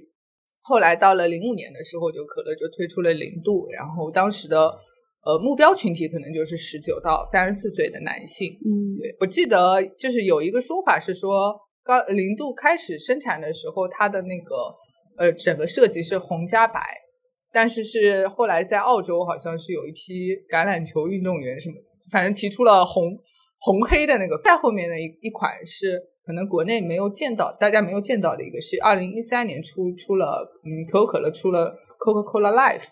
[0.62, 4.74] 后来到了零五年的时候，就可乐就推出了零度，然后当时的
[5.26, 8.54] 呃目标群体可能就是十九到三十四岁的男性。
[8.64, 14.56] 嗯对，我记得就是有一个说法是说，刚零度开始生产的时候，它的那个
[15.18, 16.80] 呃整个设计是红加白，
[17.52, 21.76] 但是是后来在澳洲好像是有一批橄榄球运动员什么，
[22.12, 23.18] 反正提出了红
[23.60, 24.40] 红黑的那个。
[24.44, 32.88] 再后面的一一款是可能国内没有见到，大家没有见到的一个是二零一三年出出了，嗯，可口可乐出了 Coca-Cola Life，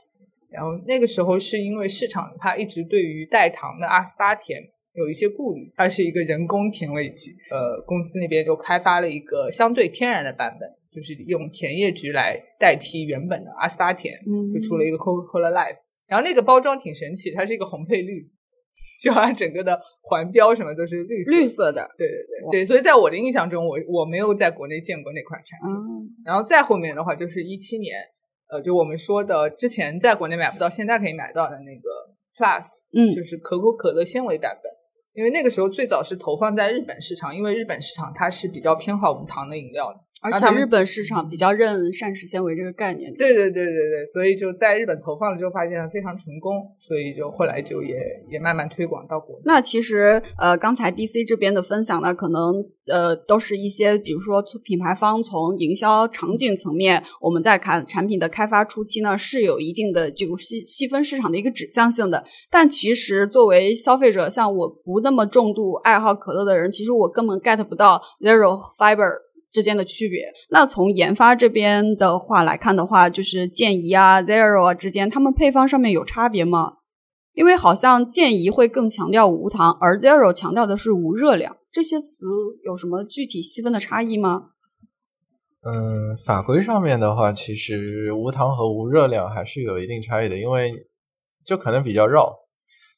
[0.54, 4.62] 然后那个时候是因为市场它一直对于代糖的阿斯巴甜
[4.94, 18.30] 有一些顾虑，它是一个人工甜味剂，呃，公司那边就开发了一个相对天然的版本，就是用甜叶菊来代替原本的阿斯巴甜，嗯就出了一个 Coca-Cola Life，然后那个包装挺神奇，它是一个红配绿，
[19.02, 22.16] 就它整个的环标什么都是绿色绿色的，对对
[22.52, 25.74] 对对，所以在我的印象中，我我没有在国内见过那款产品。
[25.76, 27.96] 嗯然后再后面的话，就是一七年，
[28.54, 31.90] 呃，就我们说的之前在国内买不到，现在可以买到的那个
[32.38, 34.72] Plus，嗯就是可口可乐纤维版本。
[35.14, 43.14] 因为那个时候最早是投放在日本市场，因为日本市场它是比较偏好无糖的饮料的，而且日本市场比较认膳食纤维这个概念。
[43.16, 47.96] 对对对对对，所以就在日本投放了之后，发现非常成功，所以就后来就也
[48.28, 49.42] 也慢慢推广到国内。
[49.46, 62.24] 那其实呃，刚才 DC 这边的分享呢，可能呃都是一些，比如说从品牌方从营销场景层面，我们在看产品的开发初期呢，是有一定的这个细细分市场的一个指向性的。
[62.50, 69.12] 但其实作为消费者，像我不那么重度爱好可乐的人，其实我根本 get 不到 zero fiber。
[69.54, 70.34] 之间的区别。
[70.50, 76.74] 那从研发这边的话来看的话，就是健怡啊、Zero 啊之间，它们配方上面有差别吗？
[77.34, 81.56] 因为好像健怡会更强调无糖，而 Zero 强调的是无热量。
[81.72, 82.28] 这些词
[82.66, 84.50] 有什么具体细分的差异吗？
[85.66, 90.74] 嗯，法规上面的话，其实无糖和无热量还是有一定差异的，因为
[91.46, 92.32] 就可能比较绕，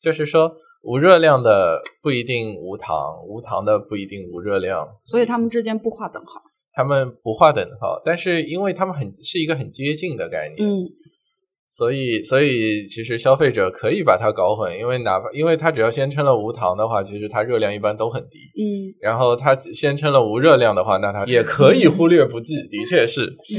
[0.02, 0.52] 就是说
[0.86, 2.96] 无热量的不一定无糖，
[3.28, 6.42] 无糖的不一定无热量，所以它们之间不划等号。
[6.74, 10.86] 他们不划等号，但是因为他们很是一个很接近的概念，嗯
[11.68, 18.40] 所以所以其实消费者可以把它搞混，因为哪怕因为它只要宣称了无糖的话，其实它热量一般都很低。
[18.58, 23.26] 嗯然后它宣称了无热量的话，那它也可以忽略不计，的确是。
[23.26, 23.58] 嗯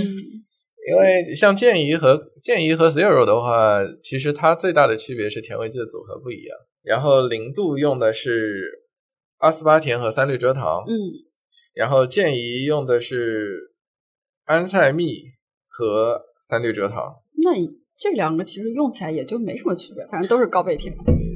[0.88, 6.56] 因为像健怡和健怡和 Zero 的话，其实它最大的区别是甜味剂的组合不一样。
[6.86, 8.84] 然后零度用的是
[9.38, 10.94] 阿斯巴甜和三氯蔗糖，嗯
[11.74, 13.74] 然后健怡用的是
[14.44, 15.24] 安赛蜜
[15.66, 17.16] 和三氯蔗糖。
[17.42, 17.50] 那
[17.98, 20.94] 这两个其实用起来也就没什么区别，反正都是高倍甜。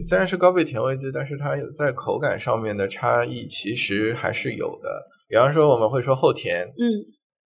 [0.09, 5.03] 虽然是高倍甜味剂，但是它在口感上面的差异其实还是有的。
[5.29, 6.89] 比方说，我们会说后甜，嗯，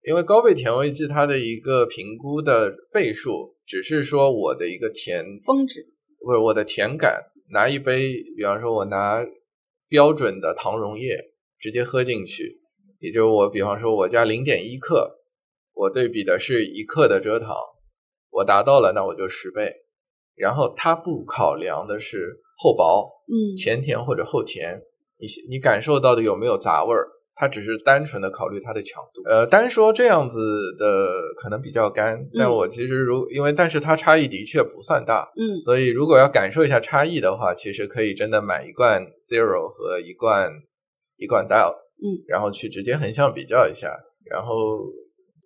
[0.03, 5.85] 因为高倍甜味剂它的一个评估的倍数，只是说我的一个甜峰值，
[6.23, 7.23] 不是我的甜感。
[7.51, 9.25] 拿一杯，比方说，我拿
[9.87, 11.17] 标准的糖溶液
[11.59, 12.59] 直接喝进去，
[12.99, 15.19] 也就是我，比方说，我加零点一克，
[15.73, 17.55] 我对比的是一克的蔗糖，
[18.29, 19.71] 我达到了，那我就十倍。
[20.35, 24.81] 然后它不考量的是厚薄，嗯，前甜或者后甜，
[25.17, 27.07] 你你感受到的有没有杂味儿？
[27.35, 30.39] 它只是单纯的考虑它的强度，呃，单说这样子
[30.77, 30.85] 的
[31.37, 40.49] 可能比较干，但我其实如因为但是它差异的确不算大，嗯，所以如果要感受一下差异的话，其实可以真的买一罐 Zero 和一罐
[41.17, 43.95] 一罐 Diet，嗯，然后去直接横向比较一下，
[44.29, 44.85] 然后。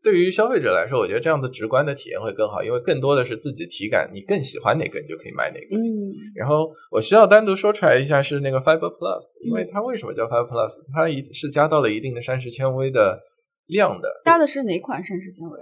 [0.03, 5.75] 对于消费者来说，我觉得这样子直观的体验会更好，因为更多的是自己体感，你更喜欢哪个，你就可以买哪个。
[5.75, 10.71] 嗯，然后我需要单独说出来一下是那个 Fiber Plus，因为它为什么叫 Fiber Plus？
[10.93, 13.19] 它一是加到了一定的膳食纤维的
[13.67, 14.09] 量的。
[14.25, 15.59] 加的是哪款膳食纤维？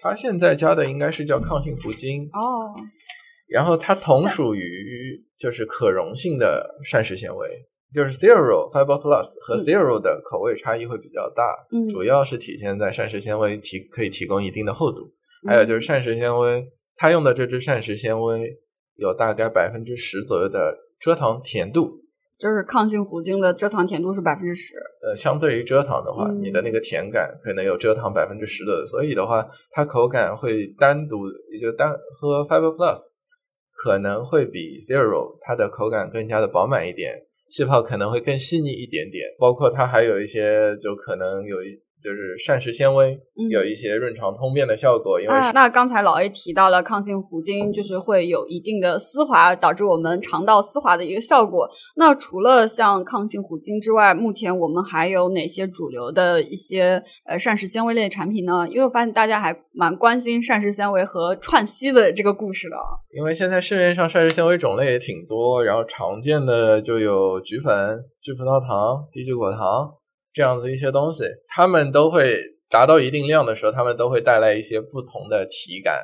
[0.00, 2.74] 它现在加的应该是叫抗性福精哦。
[3.48, 7.66] 然后它同属于就是可溶性的膳食纤维。
[7.94, 15.12] 就是 Zero Fiber Plus 和 Zero 的口味差异会比较大，嗯，主要是体现在膳食纤维提可以提供一定的厚度，
[15.46, 18.58] 还有就是膳食纤维，它用的这支膳食纤维
[18.96, 22.00] 有大概百分之十左右的蔗糖甜度，
[22.40, 32.98] 就是抗性糊精的蔗糖甜度是百分之十，呃，相对于蔗糖的话，你的那个甜感可能有蔗糖百分之十的，所以的话，它口感会单独也就单喝 Fiber Plus
[33.72, 37.25] 可能会比 Zero 它的口感更加的饱满一点。
[37.48, 41.85] 气泡可能会更细腻一点点，包括它还有一些，就可能有一。
[42.06, 43.18] 就是膳食纤维
[43.50, 51.68] 有一些润肠通便的效果，因为那刚才老 A 提到了抗性糊精，就是会有一定的丝滑，导致我们肠道丝滑的一个效果。
[51.96, 58.68] 那除了像抗性糊精之外，目前我们还有哪些主流的一些呃膳食纤维类产品呢？
[58.68, 62.76] 因为我发现大家还蛮关心膳食纤维和串稀的这个故事的。
[63.18, 69.58] 因为现在市面上膳食纤维种类也挺多，然后常见的就有菊粉、聚葡萄糖、低聚果糖。
[70.36, 72.36] 这样子一些东西，他们都会
[72.68, 76.02] 达到一定量的时候，他们都会带来一些不同的体感，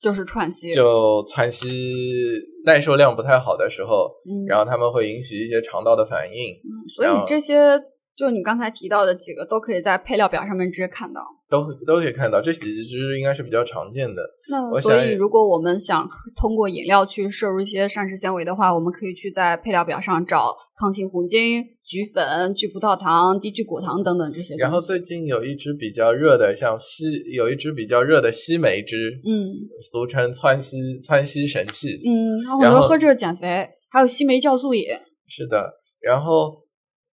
[0.00, 7.78] 就是窜稀，就窜稀耐受量不太好的时候，嗯，然后他们会引起一些肠道的反应，嗯，所以这些
[8.16, 11.20] 就你刚才提到的几个都可以在配料表上面直接看到。
[11.48, 14.22] 都都可以看到，这几只应该是比较常见的。
[14.50, 24.56] 那所以，如果我们想通过饮料去摄入一些膳食纤维的话，我们可以去在配料表上找抗性红精、菊粉、聚葡萄糖、低聚果糖等等这些。
[24.56, 34.84] 然后最近有一支比较热的，像西有一支比较热的西梅汁，嗯，俗称川西川西神器，嗯，很多人喝这个减肥，还有西梅酵素饮。
[35.26, 36.65] 是的，然后。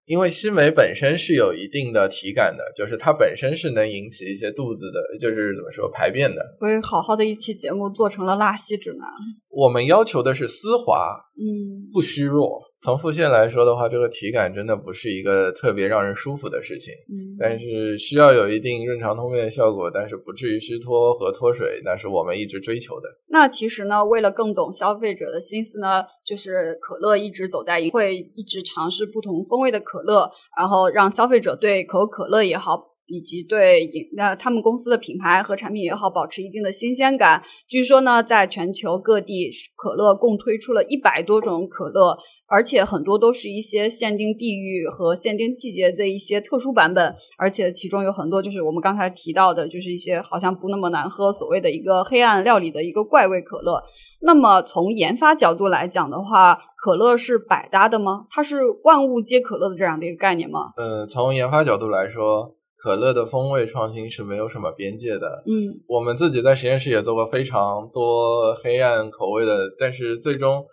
[0.05, 6.41] 因为西梅本身是有一定的体感的，就是它本身是能引起一些肚子的，就是怎么说排便的。
[6.59, 9.07] 所以好好的一期节目做成了拉稀指南。
[9.49, 12.61] 我们要求的是丝滑，嗯，不虚弱。
[12.83, 16.93] 从腹泻来说的话，这个体感真的不是一个特别让人舒服的事情。
[17.09, 23.09] 嗯，但是需要有一定润肠通便的效果，但是不至于虚脱和脱水，那是我们一直追求的。
[23.29, 32.92] 那其实呢，为了更懂消费者的心思呢，就是可乐一直走在会一直尝试不同风味的可乐，然后让消费者对可口可乐也好。
[33.13, 37.43] 以及对饮那他们公司的品牌和产品也好，保持一定的新鲜感。
[37.67, 47.13] 据说呢，在全球各地，可乐共推出了一百多种可乐，而且很多都是一些限定地域和限定季节的一些特殊版本。
[47.37, 53.83] 而且其中有很多就是我们刚才提到的，就是一些好像不那么难喝，所谓的一个黑暗料理的一个怪味可乐。
[54.21, 58.25] 那么从研发角度来讲的话，可乐是百搭的吗？
[58.31, 60.71] 它是万物皆可乐的这样的一个概念吗？
[60.77, 62.55] 呃，从研发角度来说。
[62.83, 65.41] 可乐的风味创新是没有什么边界的。
[65.47, 70.65] 嗯，我们自己在实验室也做过非常多黑暗口味的，但是最终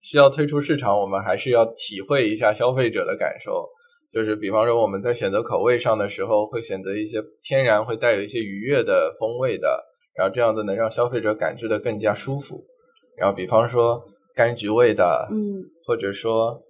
[0.00, 3.68] 需要推出市场，我们还是要体会一下消费者的感受。
[4.10, 9.84] 就是比方说，我们在选择口味上的时候，会选择一些天然会带有一些愉悦的风味的，
[10.16, 12.64] 然后这样子能让消费者感知的更加舒服。
[13.18, 14.02] 然后比方说
[14.34, 16.62] 柑橘味的，嗯，或者说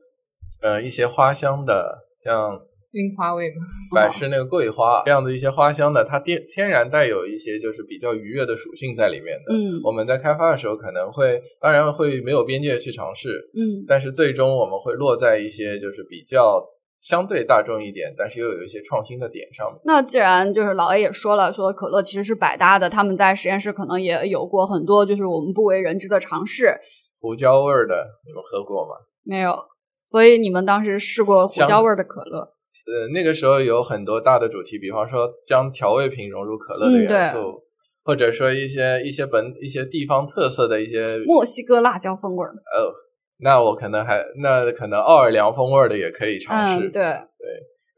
[0.61, 2.61] 呃一些花香的，像。
[2.93, 3.57] 樱花味吗？
[3.95, 9.53] 百事那个桂花这样的一些花香的，它天天然带有一些就是比较愉悦的属性在里面的。
[9.53, 13.51] 嗯，我们在开发的时候可能会，当然会没有边界去尝试。
[13.55, 16.63] 嗯，但是最终我们会落在一些就是比较
[17.01, 19.81] 相对大众一点，但是又有一些创新的点上面。
[19.85, 26.77] 那既然就是老 A 也说了，说可乐其实是百搭的，他们在实验室可能也有过很多就是我们不为人知的尝试。
[27.21, 27.95] 胡椒味儿的，
[28.27, 28.97] 你们喝过吗？
[29.25, 29.57] 没有，
[30.05, 32.53] 所以你们当时试过胡椒味儿的可乐。
[32.87, 37.63] 呃，那个时候有很多大的主题，比方说将调味品融入可乐的元素，
[38.03, 42.51] 或者说一些一些本一些地方特色的一些墨西哥辣椒风味儿。
[42.51, 42.91] 哦，
[43.39, 46.91] 那我可能还那可能奥尔良风味的也可以尝试。
[46.91, 47.23] 对对。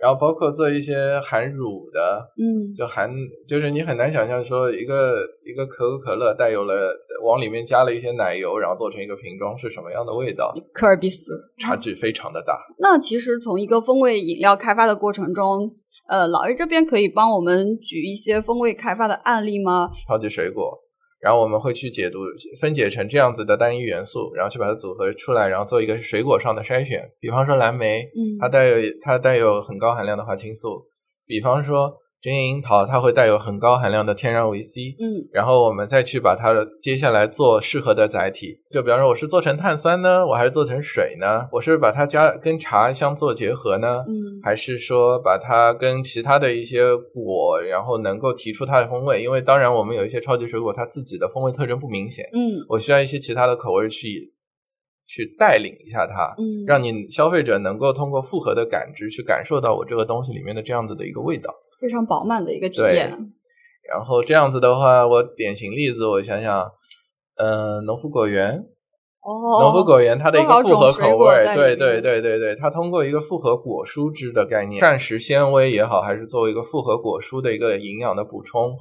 [0.05, 3.11] 然后包括做一些含乳的，嗯，就含
[3.49, 6.95] 就是你很难想象说一个一个可口可乐带有了
[7.25, 10.55] 往里面加了一些奶油，然后做成一个瓶装是什么样的味道？
[10.75, 12.55] 科尔必斯，差距非常的大。
[12.79, 15.71] 那其实从一个风味饮料开发的过程中，
[16.07, 19.89] 呃，老 A 这边可以帮我们举一些风味开发的案例吗？
[20.07, 20.84] 超级水果。
[21.25, 22.19] 然后我们会去解读
[22.61, 27.01] 分解成这样子的单一元素，然后去把它组合出来，然后做一个水果上的筛选。
[27.19, 30.87] 比方说蓝莓，嗯，它带有它带有很高含量的花青素。
[31.27, 31.91] 比方说。
[32.25, 41.47] 针叶樱桃它会带有很高含量的天然维 C，嗯，然后我们再去把它接下来做适合的载体，就比方说我是做成碳酸呢，我还是做成水呢？
[41.53, 49.23] 我是把它加跟茶相做结合呢，嗯，还是说把它跟其他的一些果，然后能够提出它的风味？
[49.23, 54.33] 因为当然我们有一些超级水果，它自己的风味特征不明显，嗯，我需要一些其他的口味去。
[55.07, 63.11] 去带领一下它，嗯，让你消费者能够通过复合的感知去感受到我这个东西里面的这样子的一个味道，非常饱满的一个体验。
[63.87, 66.67] 然后这样子的话，我典型例子，我想想，
[67.37, 68.57] 嗯，农夫果园，
[69.21, 78.75] 哦，农夫果园它的一个复合口味，对对对对对，它通过一个复合果蔬汁的概念，膳食纤维也好，还是作为一个复合果蔬的一个营养的补充。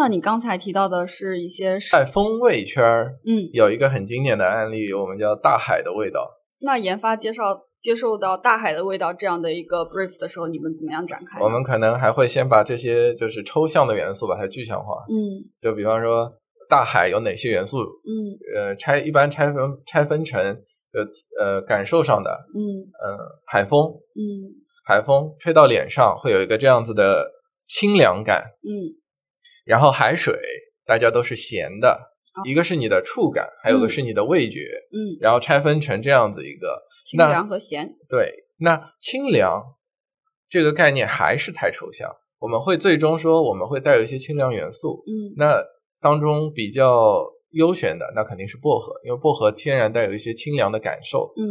[0.00, 6.24] 那你刚才提到的是一些在风味圈儿，嗯，有一个很经典的案例，我们叫大海的味道。
[6.60, 7.42] 那研发介绍
[7.80, 11.40] 接受到大海的味道这样的一个 brief 的时候，你们怎么样展开？
[11.40, 16.32] 我们可能还会先把这些就是抽象的元素把它具象化，嗯，就比方说
[16.70, 21.04] 大海有哪些元素，嗯，呃，拆一般拆分拆分成呃
[21.44, 23.80] 呃感受上的，嗯呃海风，
[24.14, 27.28] 嗯，海风吹到脸上会有一个这样子的
[27.66, 28.94] 清凉感，嗯。
[29.68, 30.34] 然后海水
[30.86, 32.00] 大家都是咸的，
[32.46, 34.60] 一个是你的触感，还有个是你的味觉，
[34.92, 37.86] 嗯，然后拆分成这样子一个清凉和咸。
[38.08, 39.62] 对，那清凉
[40.48, 45.62] 这个概念还是太抽象，我们会最终说我们会带有一些清凉元素，嗯，那
[46.00, 51.44] 当中比较优选的那肯定是薄荷，因为薄荷天然带有一些清凉的感受，嗯，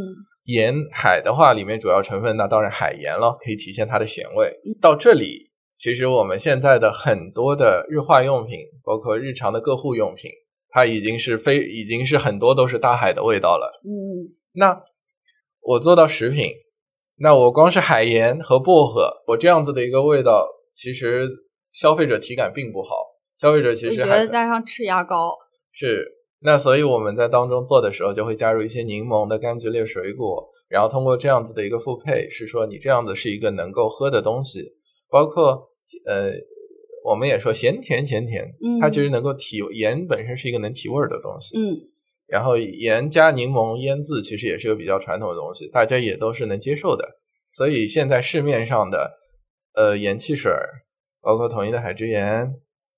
[0.45, 4.51] 盐海的话里面主要成分那当然海盐了，可以体现它的咸味。
[4.81, 5.45] 到这里。
[5.77, 10.31] 其实我们现在的很多的日化用品，包括日常的个护用品，
[10.69, 13.79] 它已经是非已经是很多都是大海的味道了。
[13.85, 14.81] 嗯，那
[15.61, 16.49] 我做到食品，
[17.17, 21.27] 那我光是海盐和薄荷，我这样子的一个味道，其实
[21.71, 22.95] 消费者体感并不好。
[23.37, 25.31] 消费者其实还加上赤牙膏
[25.71, 26.07] 是
[26.39, 34.61] 那，所以我们在当中做的时候，就会加入一些柠檬的柑橘类水果，然后通过这样子的一个复配，是说你这样子是一个能够喝的东西。
[35.09, 35.69] 包括
[36.05, 36.31] 呃，
[37.03, 41.79] 我们也说咸甜咸甜，它其实能够提盐本身是一个能提味儿的东西，嗯，
[42.27, 47.19] 然后盐加柠檬腌制其实也是个比较传统的东西，大家也都是能接受的。
[47.53, 49.13] 所以现在市面上的
[49.73, 50.51] 呃盐汽水，
[51.21, 52.53] 包括统一的海之盐，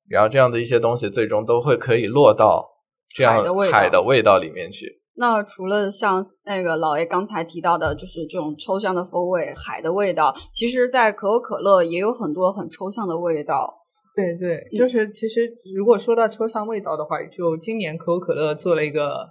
[0.10, 2.68] 然后这样的一些东西，最终都会可以落到
[3.16, 3.36] 这样
[3.72, 4.99] 海的味道里面去。
[5.20, 13.76] 那除了像那个老爷刚才提到的，就是这种抽象的风味，海的味道，其实，在可口可乐也有很多很抽象的味道。
[14.16, 19.28] 对对，就是其实如果说到抽象味道的话，就今年可口可乐做了一个，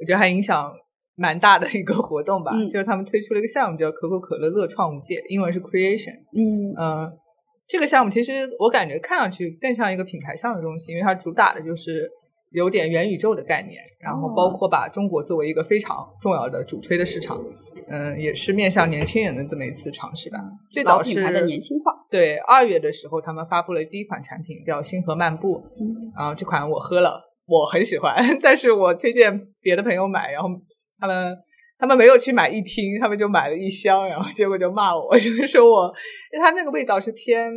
[0.00, 0.72] 我觉得还影响
[1.14, 6.16] 蛮大的一个活动吧，就是他们推出了一个项目叫可口可乐乐创无界，英文是 Creation。
[6.32, 7.12] 嗯嗯，
[7.68, 12.10] 这个项目其实我感觉看上去更像一个品牌上的东西，因为它主打的就是。
[12.50, 17.38] 有点元宇宙的概念，然后包括把中国作为一个非常重要的主推的市场，
[17.88, 20.38] 嗯，也是面向年轻人的这么一次尝试吧。
[20.70, 21.92] 最早是的年轻化。
[22.10, 25.62] 对，二月的时候他们发布了第一款产品，叫星河漫步。
[25.78, 30.48] 嗯，然后这款我喝了，我很喜欢， 但是我推荐别的朋友买，然后
[30.98, 31.36] 他们
[31.78, 35.92] 他们没有去买一听，他们就买了一箱，然后结果就骂我， 就是说我，
[36.40, 37.52] 它那个味道是偏。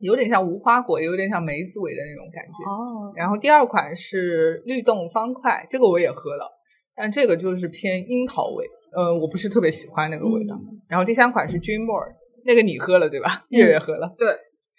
[0.00, 2.70] 有点像无花果，有点像梅子味的那种感觉。
[2.70, 3.12] 哦。
[3.16, 6.50] 然后第二款是律动方块，这个我也喝了，
[6.96, 10.58] 但这个就是偏樱桃味，呃，我不是特别喜欢那个味道。
[10.88, 12.12] 然后第三款是 Dream More，
[12.44, 13.44] 那个你喝了对吧？
[13.50, 14.14] 月月喝了。
[14.18, 14.28] 对。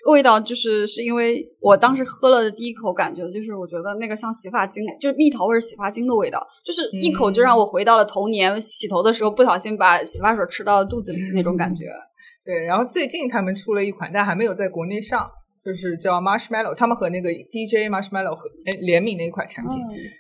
[0.07, 11.86] 味道就是是因为我当时喝了的第一口感觉就是我觉得那个像洗发精，就是蜜桃味洗发精的味道，就是一口就让我回到了童年洗头的时候不小心把洗发水吃到肚子里那种感觉。
[12.44, 15.30] 对，然后最近他们出了一款，但还没有在国内上，
[15.64, 18.50] 就是叫 Marshmallow，他们和那个 DJ Marshmallow 和
[18.82, 19.74] 联名的一款产品。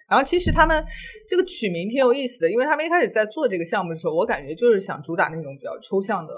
[0.09, 0.83] 然后其实他们
[1.27, 6.33] 这个取名挺有意思的，因为他们一开始在做这个项目的时候，我感觉就是想主打那种比较抽象的。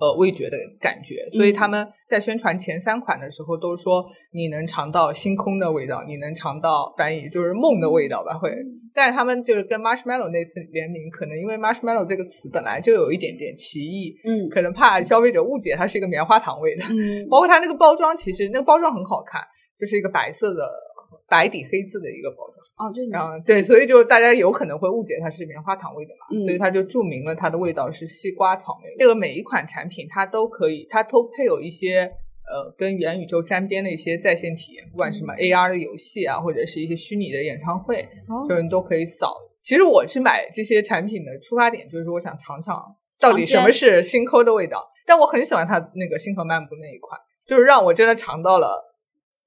[0.00, 8.38] 呃，味觉的感觉，所以他们在宣传前三款的时候都说你能尝到星空的味道，你能尝到翻译就是梦的味道吧？
[8.38, 8.50] 会，
[8.94, 19.40] 但是他们就是跟 Marshmallow 那次联名，可能因为 Marshmallow 这个词本来就有一点点歧义，嗯，可能怕消费者误解它是一个棉花糖味的，嗯，包括它那个包装，其实那个包装很好看，
[19.78, 20.87] 就是一个白色的。
[21.28, 28.88] 白底黑字的一个包装哦，就嗯对，所以就大家有可能会误解它是棉花糖味的嘛，所以它就注明了它的味道是西瓜草莓。
[28.98, 32.10] 这个每一款产品它都可以，它都配有一些
[32.46, 38.08] 呃跟元宇宙沾边的一些在线体验，不管什么 AR 的游戏啊，或者是一些虚拟的演唱会，
[38.48, 39.34] 就是你都可以扫。
[39.62, 42.82] 其实我去买这些产品的出发点就是我想尝尝
[43.20, 48.86] 到底什么是新抠的味道，但我很喜欢它那个星河漫步那一款，就是让我真的尝到了。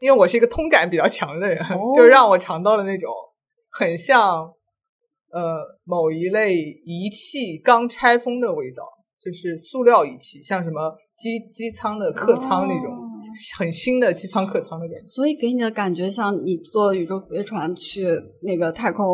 [0.01, 1.63] 因为我是一个通感比较强的人，
[1.95, 3.13] 就让我尝到了那种
[3.69, 4.51] 很像
[5.31, 8.83] 呃某一类仪器刚拆封的味道，
[9.19, 12.89] 就是塑料仪器，像什么机机舱的客舱那种
[13.59, 15.07] 很新的机舱客舱的感觉。
[15.07, 18.03] 所以给你的感觉像你坐宇宙飞船去
[18.41, 19.05] 那个太空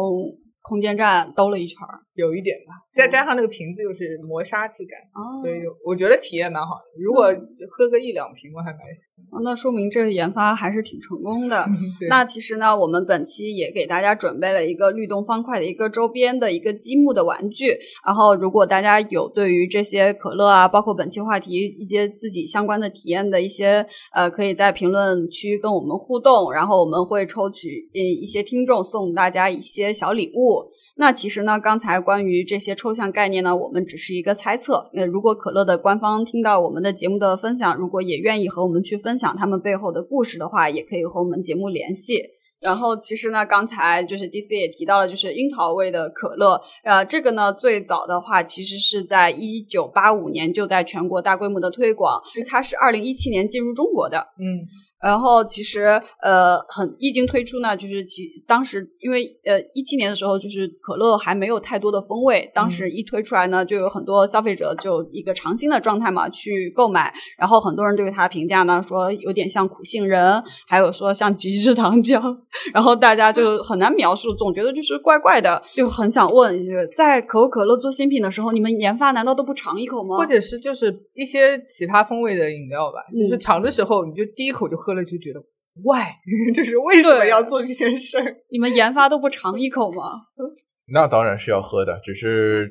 [0.61, 2.06] 空间站兜了一圈儿。
[2.17, 4.97] 有一点吧，再加上那个瓶子又是磨砂质感，
[5.39, 6.99] 所以我觉得体验蛮好的。
[6.99, 7.27] 如果
[7.69, 9.43] 喝个一两瓶，我还蛮喜欢。
[9.43, 11.63] 那说明这个研发还是挺成功的。
[12.09, 17.77] 那其实呢，我们本期也给大家准备了一个律动方块的一个周边的一个积木的玩具。
[18.03, 30.67] 然后，如果大家有对于这些可乐啊，包括本期话题一些自己相关的体验的一些呃，可以在评论区跟我们互动，然后我们会抽取呃一些听众送大家一些小礼物。
[30.95, 32.01] 那其实呢，刚才。
[32.07, 34.89] 关于这些抽象概念呢，我们只是一个猜测。
[34.93, 42.23] 那如果可乐的官方听到我们的节目的分享，如果也愿意和我们去分享他们背后的故事的话，也可以和我们节目联系。
[42.61, 46.61] 然后其实呢，刚才就是 DC 也提到了，就是樱桃味的可乐。
[46.85, 54.19] 呃，这个呢，最早的话其实是在一九八五年就在全国大规模的推广，它是二零一七年进入中国的。
[54.39, 54.86] 嗯。
[54.99, 72.35] 然后其实呃很一经推出呢，就是其当时因为呃一七年的时候，就是可乐还没有太多的风味，当时一推出来呢，就有很多消费者就一个尝新的状态嘛去购买，然后很多人对于它的评价呢说有点像苦杏仁，还有说像极致糖浆，
[72.73, 76.59] 然后大家就很难描述，总觉得就是怪怪的，就很想问，
[76.95, 80.17] 在可口可乐做新品的时候，你们研发难道都不尝一口吗？
[80.17, 84.86] 或者是就是一些其他风味的饮料吧，就是尝的时候你就第一口就。
[84.87, 85.41] 喝了就觉得
[85.83, 86.07] ，why？
[86.55, 88.35] 就是为什么要做这件事儿？
[88.49, 90.13] 你们研发都不尝一口吗？
[90.93, 92.65] 那当然是要喝的，只是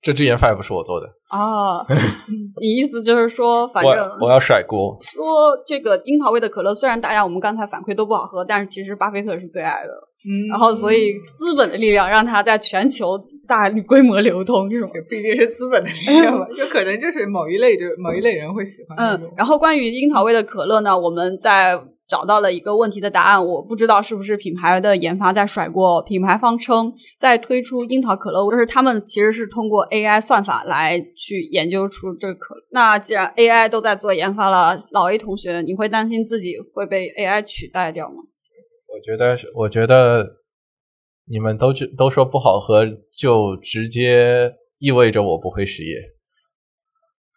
[0.00, 1.84] 这支研发也不是我做的啊。
[2.58, 4.96] 你意思就是说，反正我要甩锅。
[5.02, 5.22] 说
[5.66, 9.90] 这个樱桃味的可乐，虽然大家我们刚才反馈都不好喝，但是其实巴菲特是最爱的。
[10.24, 13.18] 嗯，然后所以资本的力量让他在全球
[13.48, 14.86] 大规模流通，是吗？
[15.08, 18.96] 毕竟是资本的力量嘛，就可能就是某一类，就某一类人会喜欢。
[18.98, 23.46] 嗯，然后关于樱桃味的可乐呢，我们在找到了一个问题的答案。
[23.46, 26.00] 我不知道是不是品牌的研发在甩锅。
[26.02, 32.60] 品牌方称，在推出樱桃可乐，就是他们其实是通过 AI 算法来去研究出这可乐。
[32.70, 38.16] 那既然 AI 都在做研发了，老 A 同学，你会担心自己会被 AI 取代掉吗？
[38.90, 40.37] 我觉得，我觉得
[41.30, 45.94] 你们都都说不好喝，就直接意味着我不会失业。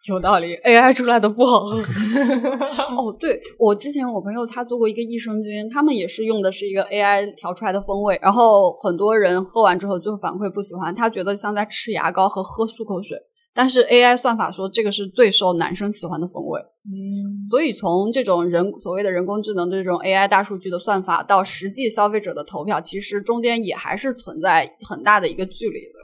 [0.08, 1.78] 有道理，AI 出来的不好喝。
[2.96, 13.16] 哦，对我之前我朋友他做过一个益生菌，他们也是用的是一个 AI 调出来的风味，然后很多人喝完之后就反馈不喜欢，他觉得像在吃牙膏和喝漱口水。
[13.54, 25.98] 但是 AI 算法说这个是最受男生喜欢的风味，嗯，所以从这种人所谓的人工智能的这种 AI 大数据的算法到实际消费者的投票，其实中间也还是存在很大的一个距离的。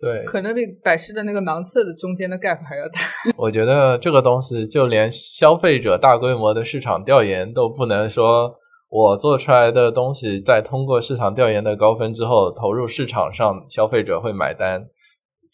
[0.00, 3.00] 对，可能比百事的那个盲测的中间的 gap 还要大。
[3.38, 8.54] 我觉得这个东西就连消费者大规模的市场调研都不能说，
[8.90, 14.86] 我做出来的东西在通过市场调研的高分之后投入市场上，消费者会买单。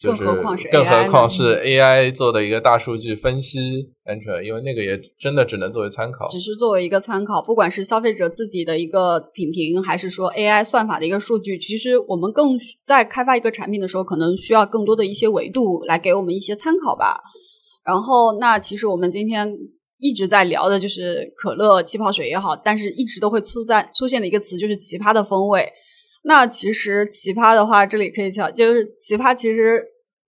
[0.02, 3.58] 更何况是更何况是 AI 做的一个大数据分析
[4.04, 7.42] 安全，因为那个也真的只能作为参考，只是作为一个参考。
[7.42, 17.20] 不管是消费者自己的一个品评，还是说 AI 算法的一个数据，其实我们更在开发一个产品的时候，可能需要更多的一些维度来给我们一些参考吧。
[17.84, 19.50] 然后，那其实我们今天
[19.98, 25.70] 一直在聊的就是可乐、气泡水也好，但是一直都会出在出现的一个词就是奇葩的风味。
[26.22, 29.82] 那其实奇葩的话，这里可以讲，就是奇葩其实。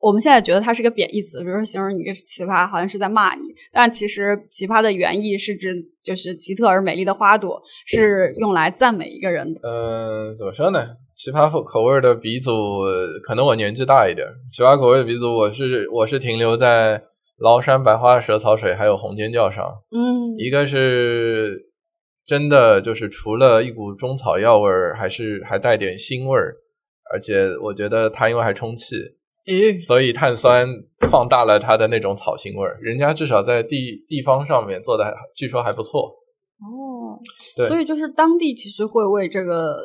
[0.05, 3.43] 我们现在觉得它是个贬义词，比如说形容你个奇葩，好像是在骂你。
[3.72, 9.61] 但其实奇葩的原意是指就是奇特而美丽的花朵，是用来赞美一个人的。
[9.62, 10.84] 嗯，怎么说呢？
[11.14, 12.51] 奇葩口口味的鼻祖，
[13.22, 14.26] 可能我年纪大一点。
[14.53, 17.01] 奇葩口味的鼻祖，我是我是停留在
[17.38, 19.64] 崂山白花蛇草水还有红尖叫上。
[19.93, 21.61] 嗯，一个是
[22.26, 26.54] 真的就是除了一股中草药味儿，还是还带点腥味儿，
[27.12, 28.96] 而且我觉得它因为还充气。
[29.84, 30.68] 所以碳酸
[31.10, 36.02] 放大了它的那种草腥味儿，人家至少在地地方上面做的，据说还不错。
[36.60, 37.18] 哦，
[37.56, 39.78] 对，所以就是当地其实会为这个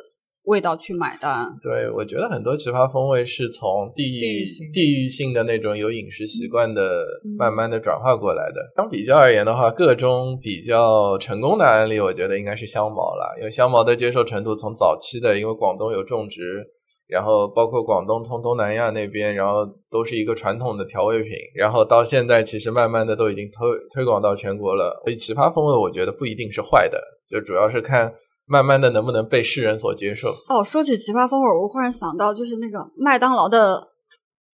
[0.47, 1.45] 味道去买单。
[1.61, 7.05] 对，我觉得很多奇葩风味是从地域地域性的那种有饮食习惯的，
[7.37, 8.61] 慢慢的转化过来的。
[8.75, 16.65] 相比较而言的话，各中比较成功的案例，我觉得应该是香茅了，因为香茅的接受程度从早期的，因为广东有种植。
[17.09, 21.31] 然后包括广东、通东南亚那边，然后都是一个传统的调味品。
[21.55, 25.01] 然后到现在，其实慢慢的都已经推推广到全国了。
[25.05, 28.13] 所以奇葩风味，我觉得不一定是坏的，就主要是看
[28.47, 30.29] 慢慢的能不能被世人所接受。
[30.49, 33.89] 哦，说起奇葩风味，我忽然想到，就是那个麦当劳的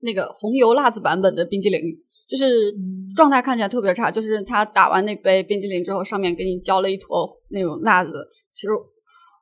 [0.01, 1.81] 那个红油辣子版本的冰激凌，
[2.29, 2.75] 就是
[3.15, 8.13] 状态看起来特别差，就是他打完那杯冰激凌之后，上面给你浇了一坨那种辣子，
[8.53, 8.69] 其实。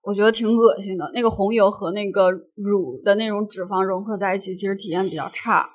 [0.01, 5.67] 我觉得挺恶心的，那个红油和那个乳的那种脂肪融合在一起，其实体验比较差。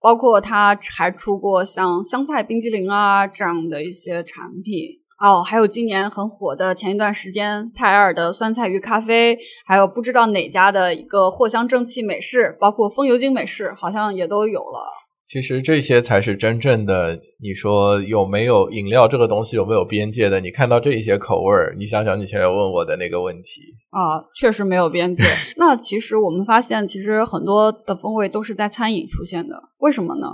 [0.00, 14.88] 包括它还出过像香菜冰激凌啊这样的一些产品哦，还有今年很火的前一段时间泰尔的酸菜鱼咖啡，还有不知道哪家的一个藿香正气美式，包括风油精美式，好像也都有了。
[15.26, 17.20] 其实这些才是真正的。
[17.40, 20.40] 你说有没有饮料这个东西有没有边界的？
[20.40, 23.60] 你看到这一些口味儿，你想想你前面问我的那个问题
[23.90, 25.22] 啊，确实没有边界。
[25.56, 30.26] 那其实我们发现，其实很多的风味都是在餐饮出现的，为什么呢？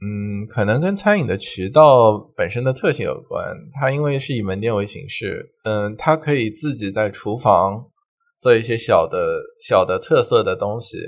[0.00, 3.54] 嗯，可能跟餐饮的渠道本身的特性有关。
[3.72, 7.86] 它因为是以门店为形式，嗯，它可以自己在厨房
[8.40, 10.98] 做一些小的小的特色的东西。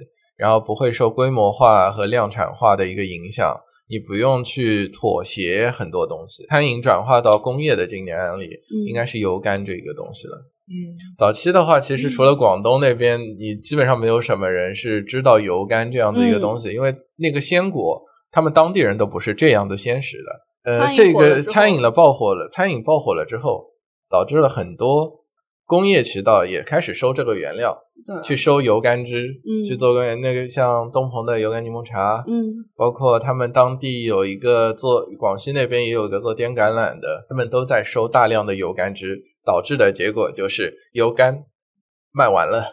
[0.41, 3.55] 然后不会受规模化和量产化的一个影响，
[3.91, 6.47] 你不用去妥协很多东西。
[6.47, 8.49] 餐饮转化到工业的经典案例，
[8.89, 10.39] 应该是油干这一个东西了。
[10.67, 20.73] 嗯，早期的话，其实除了广东那边，你基本上没有什么人是知道油干这样的一个东西，因为那个鲜果，他们当地人都不是这样的鲜食的。
[20.73, 23.65] 呃，这个餐饮了爆火了，餐饮爆火了之后，
[24.09, 25.19] 导致了很多。
[25.65, 27.79] 工业渠道也开始收这个原料，
[28.25, 29.29] 去收油甘汁，
[29.65, 32.43] 去做个那个像东鹏的油甘柠檬茶，嗯，
[32.75, 41.45] 包括他们当地有一个做广西那边也有一个做滇橄榄的，他们都在收大量的油甘汁，导致的结果就是油甘
[42.11, 42.65] 卖完了。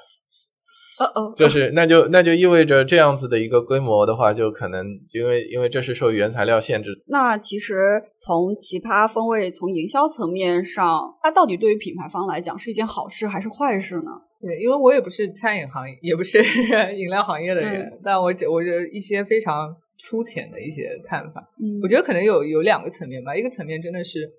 [0.99, 6.89] 哦哦，就是那就那就意味着这样子的一个规模的话，就可能因为因为这是受原材料限制。
[7.07, 14.11] 那其实从奇葩风味从营销层面上，它到底对于品牌方来讲是一件好事还是坏事呢？
[14.39, 16.39] 对，因为我也不是餐饮行业，也不是
[16.97, 21.41] 饮料行业的人，但我我觉得一些非常粗浅的一些看法。
[21.59, 24.29] 嗯，我觉得可能有有两个层面吧，一个层面真的是。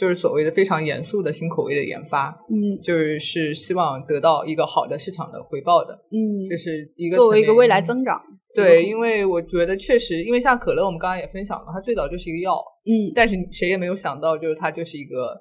[0.00, 8.18] 就是所谓的非常严肃的新口味的研发，嗯，就是是希望得到一个好的市场的回报的，嗯，这是一个作为一个未来增长。
[8.54, 15.36] 对，因为我觉得确实，因为像可乐，我们刚刚也分享了，它最早就是一个药，嗯，但是谁也没有想到，就是它就是一个，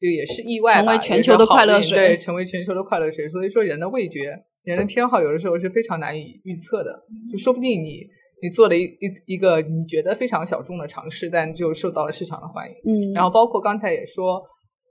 [0.00, 3.28] 就也是意外成为全球的快乐水，对，成为全球的快乐水。
[3.28, 4.34] 所以说，人的味觉、
[4.64, 8.06] 人的偏好，有的时候是非常难以预测的，就说不定你。
[8.40, 12.74] 你做了一一一个你觉得非常小众的尝试，但就受到了市场的欢迎。
[12.84, 14.42] 嗯，然后包括刚才也说，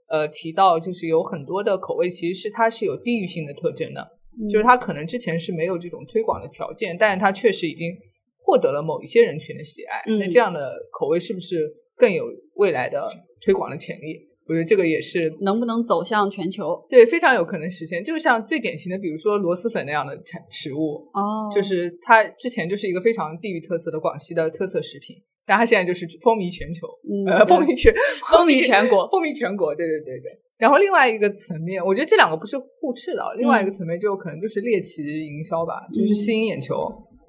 [0.08, 4.06] 呃，提到就是有很多的口味其实是它是有地域性的特征的，
[4.50, 7.90] 就是它可能之前是没有这种推广的条件，但是它确实已经
[8.36, 10.02] 获得了某一些人群的喜爱。
[10.18, 11.56] 那这样的口味是不是
[11.96, 12.24] 更有
[12.54, 14.27] 未来的推广的潜力？
[14.48, 18.02] 我觉得这个也是能不能走向全球，对，非常有可能实现。
[18.02, 26.86] 就是像最典型的，比如说螺蛳粉那样的产食物，哦，就是它之前就是一个非常地域特色的广西的特色食品，但它现在就是风靡全球，
[27.26, 27.92] 呃，风靡全
[28.30, 29.74] 风靡全国，风靡全国。
[29.74, 30.32] 对对对对。
[30.58, 33.22] 然后另外一个层面，我觉得这两个不是互斥的。
[33.36, 36.74] 另外一个层面就可能就是猎奇营销吧，就是吸引眼球，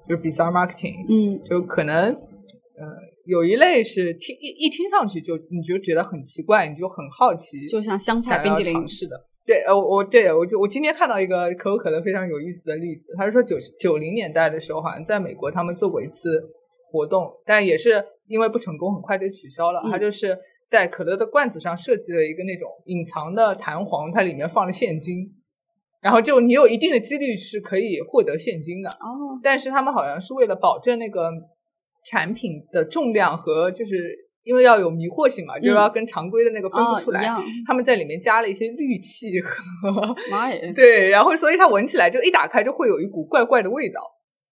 [0.08, 3.09] 就是 bizarre marketing，嗯，就可能，呃。
[3.24, 9.16] 有一类是听一一听上去就你就觉得很奇怪，你就很好奇，就像香菜冰激凌似的。
[9.46, 16.40] 对，呃，我对我就我今天看到一个可口可乐非常有意思的例子，他是说九九零年代的时候，好像在美国他们做过一次
[16.92, 19.80] 活动，但也是因为不成功，很快就取消了。
[19.90, 25.34] 他就是在可乐的罐子上设计了一个那种隐藏的弹簧，它里面放了现金，
[26.00, 28.88] 然后就你有一定的几率是可以获得现金的。
[28.90, 31.28] 哦，但是他们好像是为了保证那个
[32.04, 44.00] 产品的重量和就是因为要有迷惑性嘛，就要跟常规的那个分不出来，哦他们在里面加了一些氯气和 妈耶，对，然后所以它闻起来就一打开就会有一股怪怪的味道。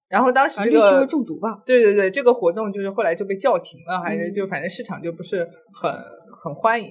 [0.09, 1.63] 然后当时这啊氯气会个中毒吧？
[1.67, 5.93] 对对对，这个活动就是后来就被叫停了，还是嗯就反正市场就不是很
[6.43, 6.89] 很欢迎。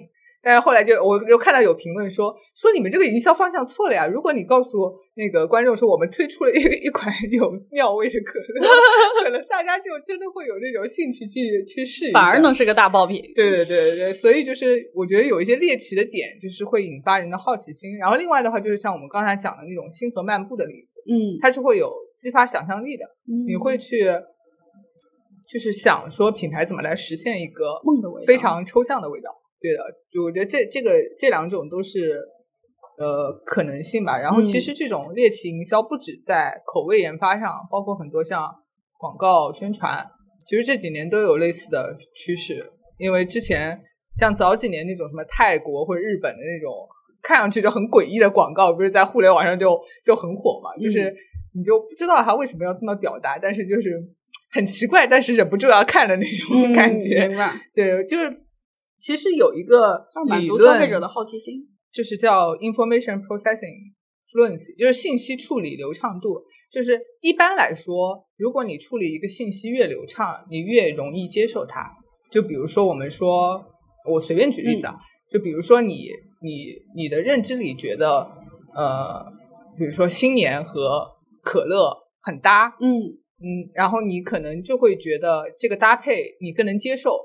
[0.48, 4.08] 但是后来就我又看到有评论说说你们这个营销方向错了呀！
[4.08, 6.56] 如果你告诉那个观众说我们推出了一
[6.88, 8.70] 一款有尿味的可乐，
[9.26, 13.22] 可能大家就真的会有那种兴趣去去试一下，反而能是个大爆品。
[13.36, 17.98] 对对对对，所以就是我觉得有一些猎奇的点，就是会引发人的好奇心。
[17.98, 23.04] 然后另外的话，就是像我们刚才讲的那种星河漫步的例子，嗯，它是会有激发想象力的。
[23.46, 24.06] 你会去
[25.52, 29.30] 就是想说品牌怎么来实现一个梦的味道非常抽象的味道。
[29.60, 29.80] 对的，
[30.12, 32.16] 就我觉得这这个这两种都是
[32.98, 34.18] 呃可能性吧。
[34.18, 38.48] 然后其嗯实这种猎奇营销不止在口味研发上，包括很多像
[38.98, 40.06] 广告宣传，
[40.46, 42.72] 其实这几年都有类似的趋势。
[43.00, 43.80] 因为之前
[44.16, 46.74] 像早几年那种什么泰国或者日本的那种
[47.22, 50.76] 看上去就很诡异的广告，不是在互联网上就就很火嘛？
[50.82, 51.14] 就是
[51.56, 53.92] 你就不知道他为什么要这么表达，但是就是
[54.52, 57.28] 很奇怪，但是忍不住要看的那种感觉。
[57.28, 57.38] 嗯
[57.76, 58.30] 对，就是
[59.00, 61.68] 其实有一个要满足消费者的好奇心。
[61.94, 63.96] 就是叫 information processing
[64.30, 66.44] fluency，就是信息处理流畅度。
[66.72, 71.90] 就是一般来说，如果你处理一个信息越流畅，你越容易接受它。
[72.30, 73.66] 就比如说，我们说，
[74.12, 74.96] 我随便举例子啊，
[75.32, 76.10] 就比如说你
[76.42, 78.30] 你你的认知里觉得，
[78.76, 79.26] 呃，
[79.76, 81.08] 比如说新年和
[81.42, 81.92] 可乐
[82.22, 87.18] 很搭，嗯嗯，然后你可能就会觉得这个搭配你更能接受，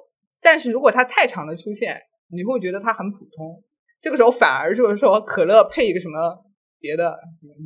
[0.43, 1.97] 但是如果它太长的出现，
[2.31, 3.63] 你会觉得它很普通。
[4.01, 6.37] 这个时候反而就是说，可乐配一个什么
[6.81, 7.17] 别的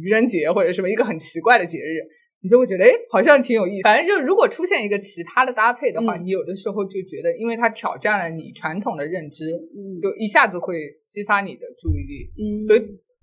[0.02, 2.04] 愚人节或者什么一个很奇怪的节日，
[2.42, 3.82] 你就会觉得哎，好像挺有意思。
[3.84, 10.74] 反正就是如果出现一个其他的搭配的话，嗯你有的时候就觉得，因为它挑战了你传统的认知，嗯就一下子会
[11.08, 12.30] 激发你的注意力。
[12.36, 12.80] 嗯，所以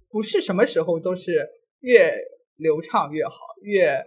[0.09, 1.47] 不是什么时候都是
[1.81, 2.11] 越
[2.55, 4.03] 流畅越好，越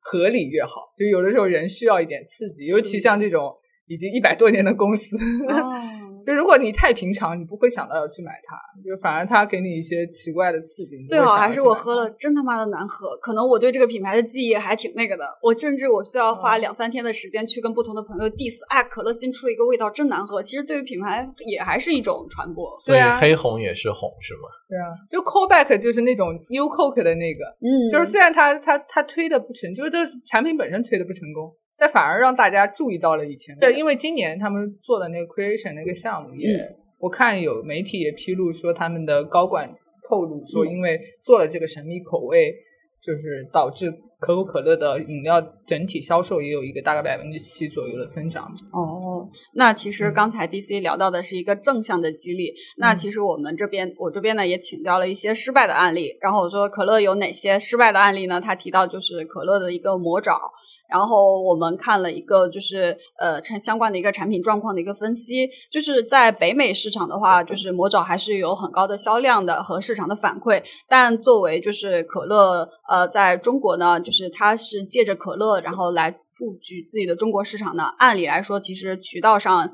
[0.00, 0.92] 合理越好。
[0.96, 3.52] 就有的时候人需要一点刺激，尤其像这种
[3.86, 5.16] 已经一百多年的公司，
[5.48, 5.72] 哦
[6.26, 10.96] 就如果你太平常，你不会想到要去买它，就反而它给你一些奇怪的刺激。
[11.06, 15.24] 最好还是我喝了真他妈的难喝，可能我对这个品牌的记忆还挺那个的。
[15.42, 20.42] 我甚至我需要花嗯两三天的时间去跟不同的朋友 diss，哎，可乐新出了一个味道真难喝。
[20.42, 22.74] 其实对于品牌也还是一种传播。
[22.78, 24.48] 所以对啊黑红也是红是吗？
[24.66, 31.52] 对啊，就 callback 就是那种 New Coke 的那个，嗯就是虽然它它它推的不成，就是这个产品本身推的不成功，
[31.84, 33.54] 但反而让大家注意到了以前。
[33.58, 39.68] 对，因为今年他们做的那个 creation 那个项目也，嗯我看有媒体也披露说他们的高管
[40.08, 42.54] 透露说，嗯因为做了这个神秘口味，
[43.02, 48.44] 就是导致可口可乐的饮料整体销售也有一个大概百分之七左右的增长。
[48.72, 58.40] 哦，那其实嗯刚才 DC 聊到的是一个正向的激励，那其实我们这边我这边呢也请教了一些失败的案例，然后我说可乐有哪些失败的案例呢？
[58.40, 60.40] 他提到就是可乐的一个魔爪，
[60.88, 79.72] 然后我们看了一个就是呃产相关的一个产品状况的一个分析，就是在北美市场的话，就是魔爪还是有很高的销量的和市场的反馈，但作为就是可乐呃在中国呢，就是它是借着可乐然后来布局自己的中国市场呢，按理来说，其实渠道上。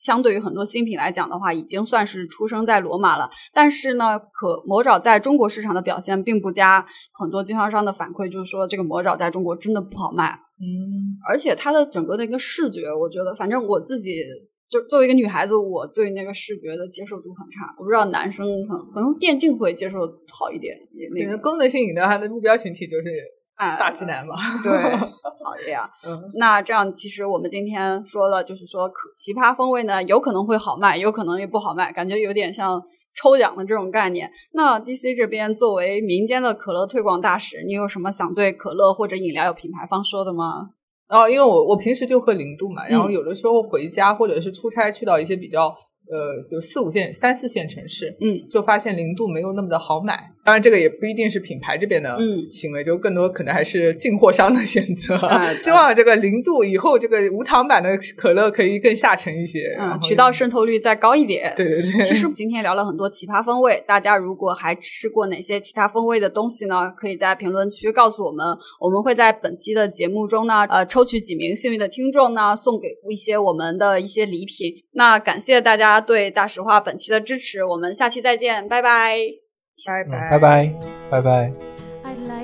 [0.00, 3.28] 相对于很多新品来讲的话，已经算是出生在罗马了。
[3.52, 10.38] 但是呢，可魔爪在中国市场的表现并不佳，很多经销商的反馈就是说，这个魔爪在中国真的不好卖。
[10.58, 14.24] 嗯，而且它的整个的一个视觉，我觉得，反正我自己
[14.68, 17.74] 就作为一个女孩子，我对那个视觉的接受度很差。
[17.78, 23.08] 我不知道男生可能可能电竞会接受好一点，也那个功能性饮料它的目标群体就是
[23.56, 24.36] 哎大直男嘛。
[24.62, 24.70] 对，
[25.60, 25.90] 好的呀。
[26.06, 32.80] 嗯，那这样，其实我们今天说了，就是说可奇葩风味呢，有可能会好卖，有可能也不好卖，感觉有点像
[33.20, 34.30] 抽奖的这种概念。
[34.52, 40.70] 那 DC 这边作为民间的可乐推广大使，你有什么想对可乐或者饮料有品牌方说的吗？
[41.08, 50.30] 哦，因为我我平时就喝零度嘛，然后嗯有的时候回家或者是出差去到一些比较呃就四五线、三四线城市，嗯，就发现零度没有那么的好买。
[50.50, 52.18] 然当然，这个也不一定是品牌这边的
[52.50, 55.16] 行为，就更多可能还是进货商的选择。
[55.62, 61.54] 希望这个零度以后，这个无糖版的可乐可以更下沉一些，嗯渠道渗透率再高一点。
[61.56, 62.02] 对对对。
[62.02, 66.92] 其实今天聊了很多奇葩风味，大家如果还吃过哪些其他风味的东西呢？
[66.96, 68.44] 可以在评论区告诉我们，
[68.80, 74.74] 我们会在本期的节目中呢，呃，抽取几名幸运的听众呢，送给一些我们的一些礼品。
[74.94, 79.39] 那感谢大家对大实话本期的支持，我们下期再见，拜拜。
[79.86, 81.52] 拜拜拜拜拜拜！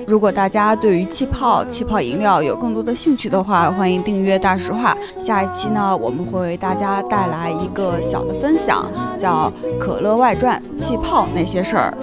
[0.07, 4.97] 如果大家对于气泡、气泡饮料有更多的兴趣的话，欢迎订阅大实话。
[5.21, 11.93] 下一期呢，我们会为大家带来一个小的分享，叫《可乐外传：气泡那些事儿》。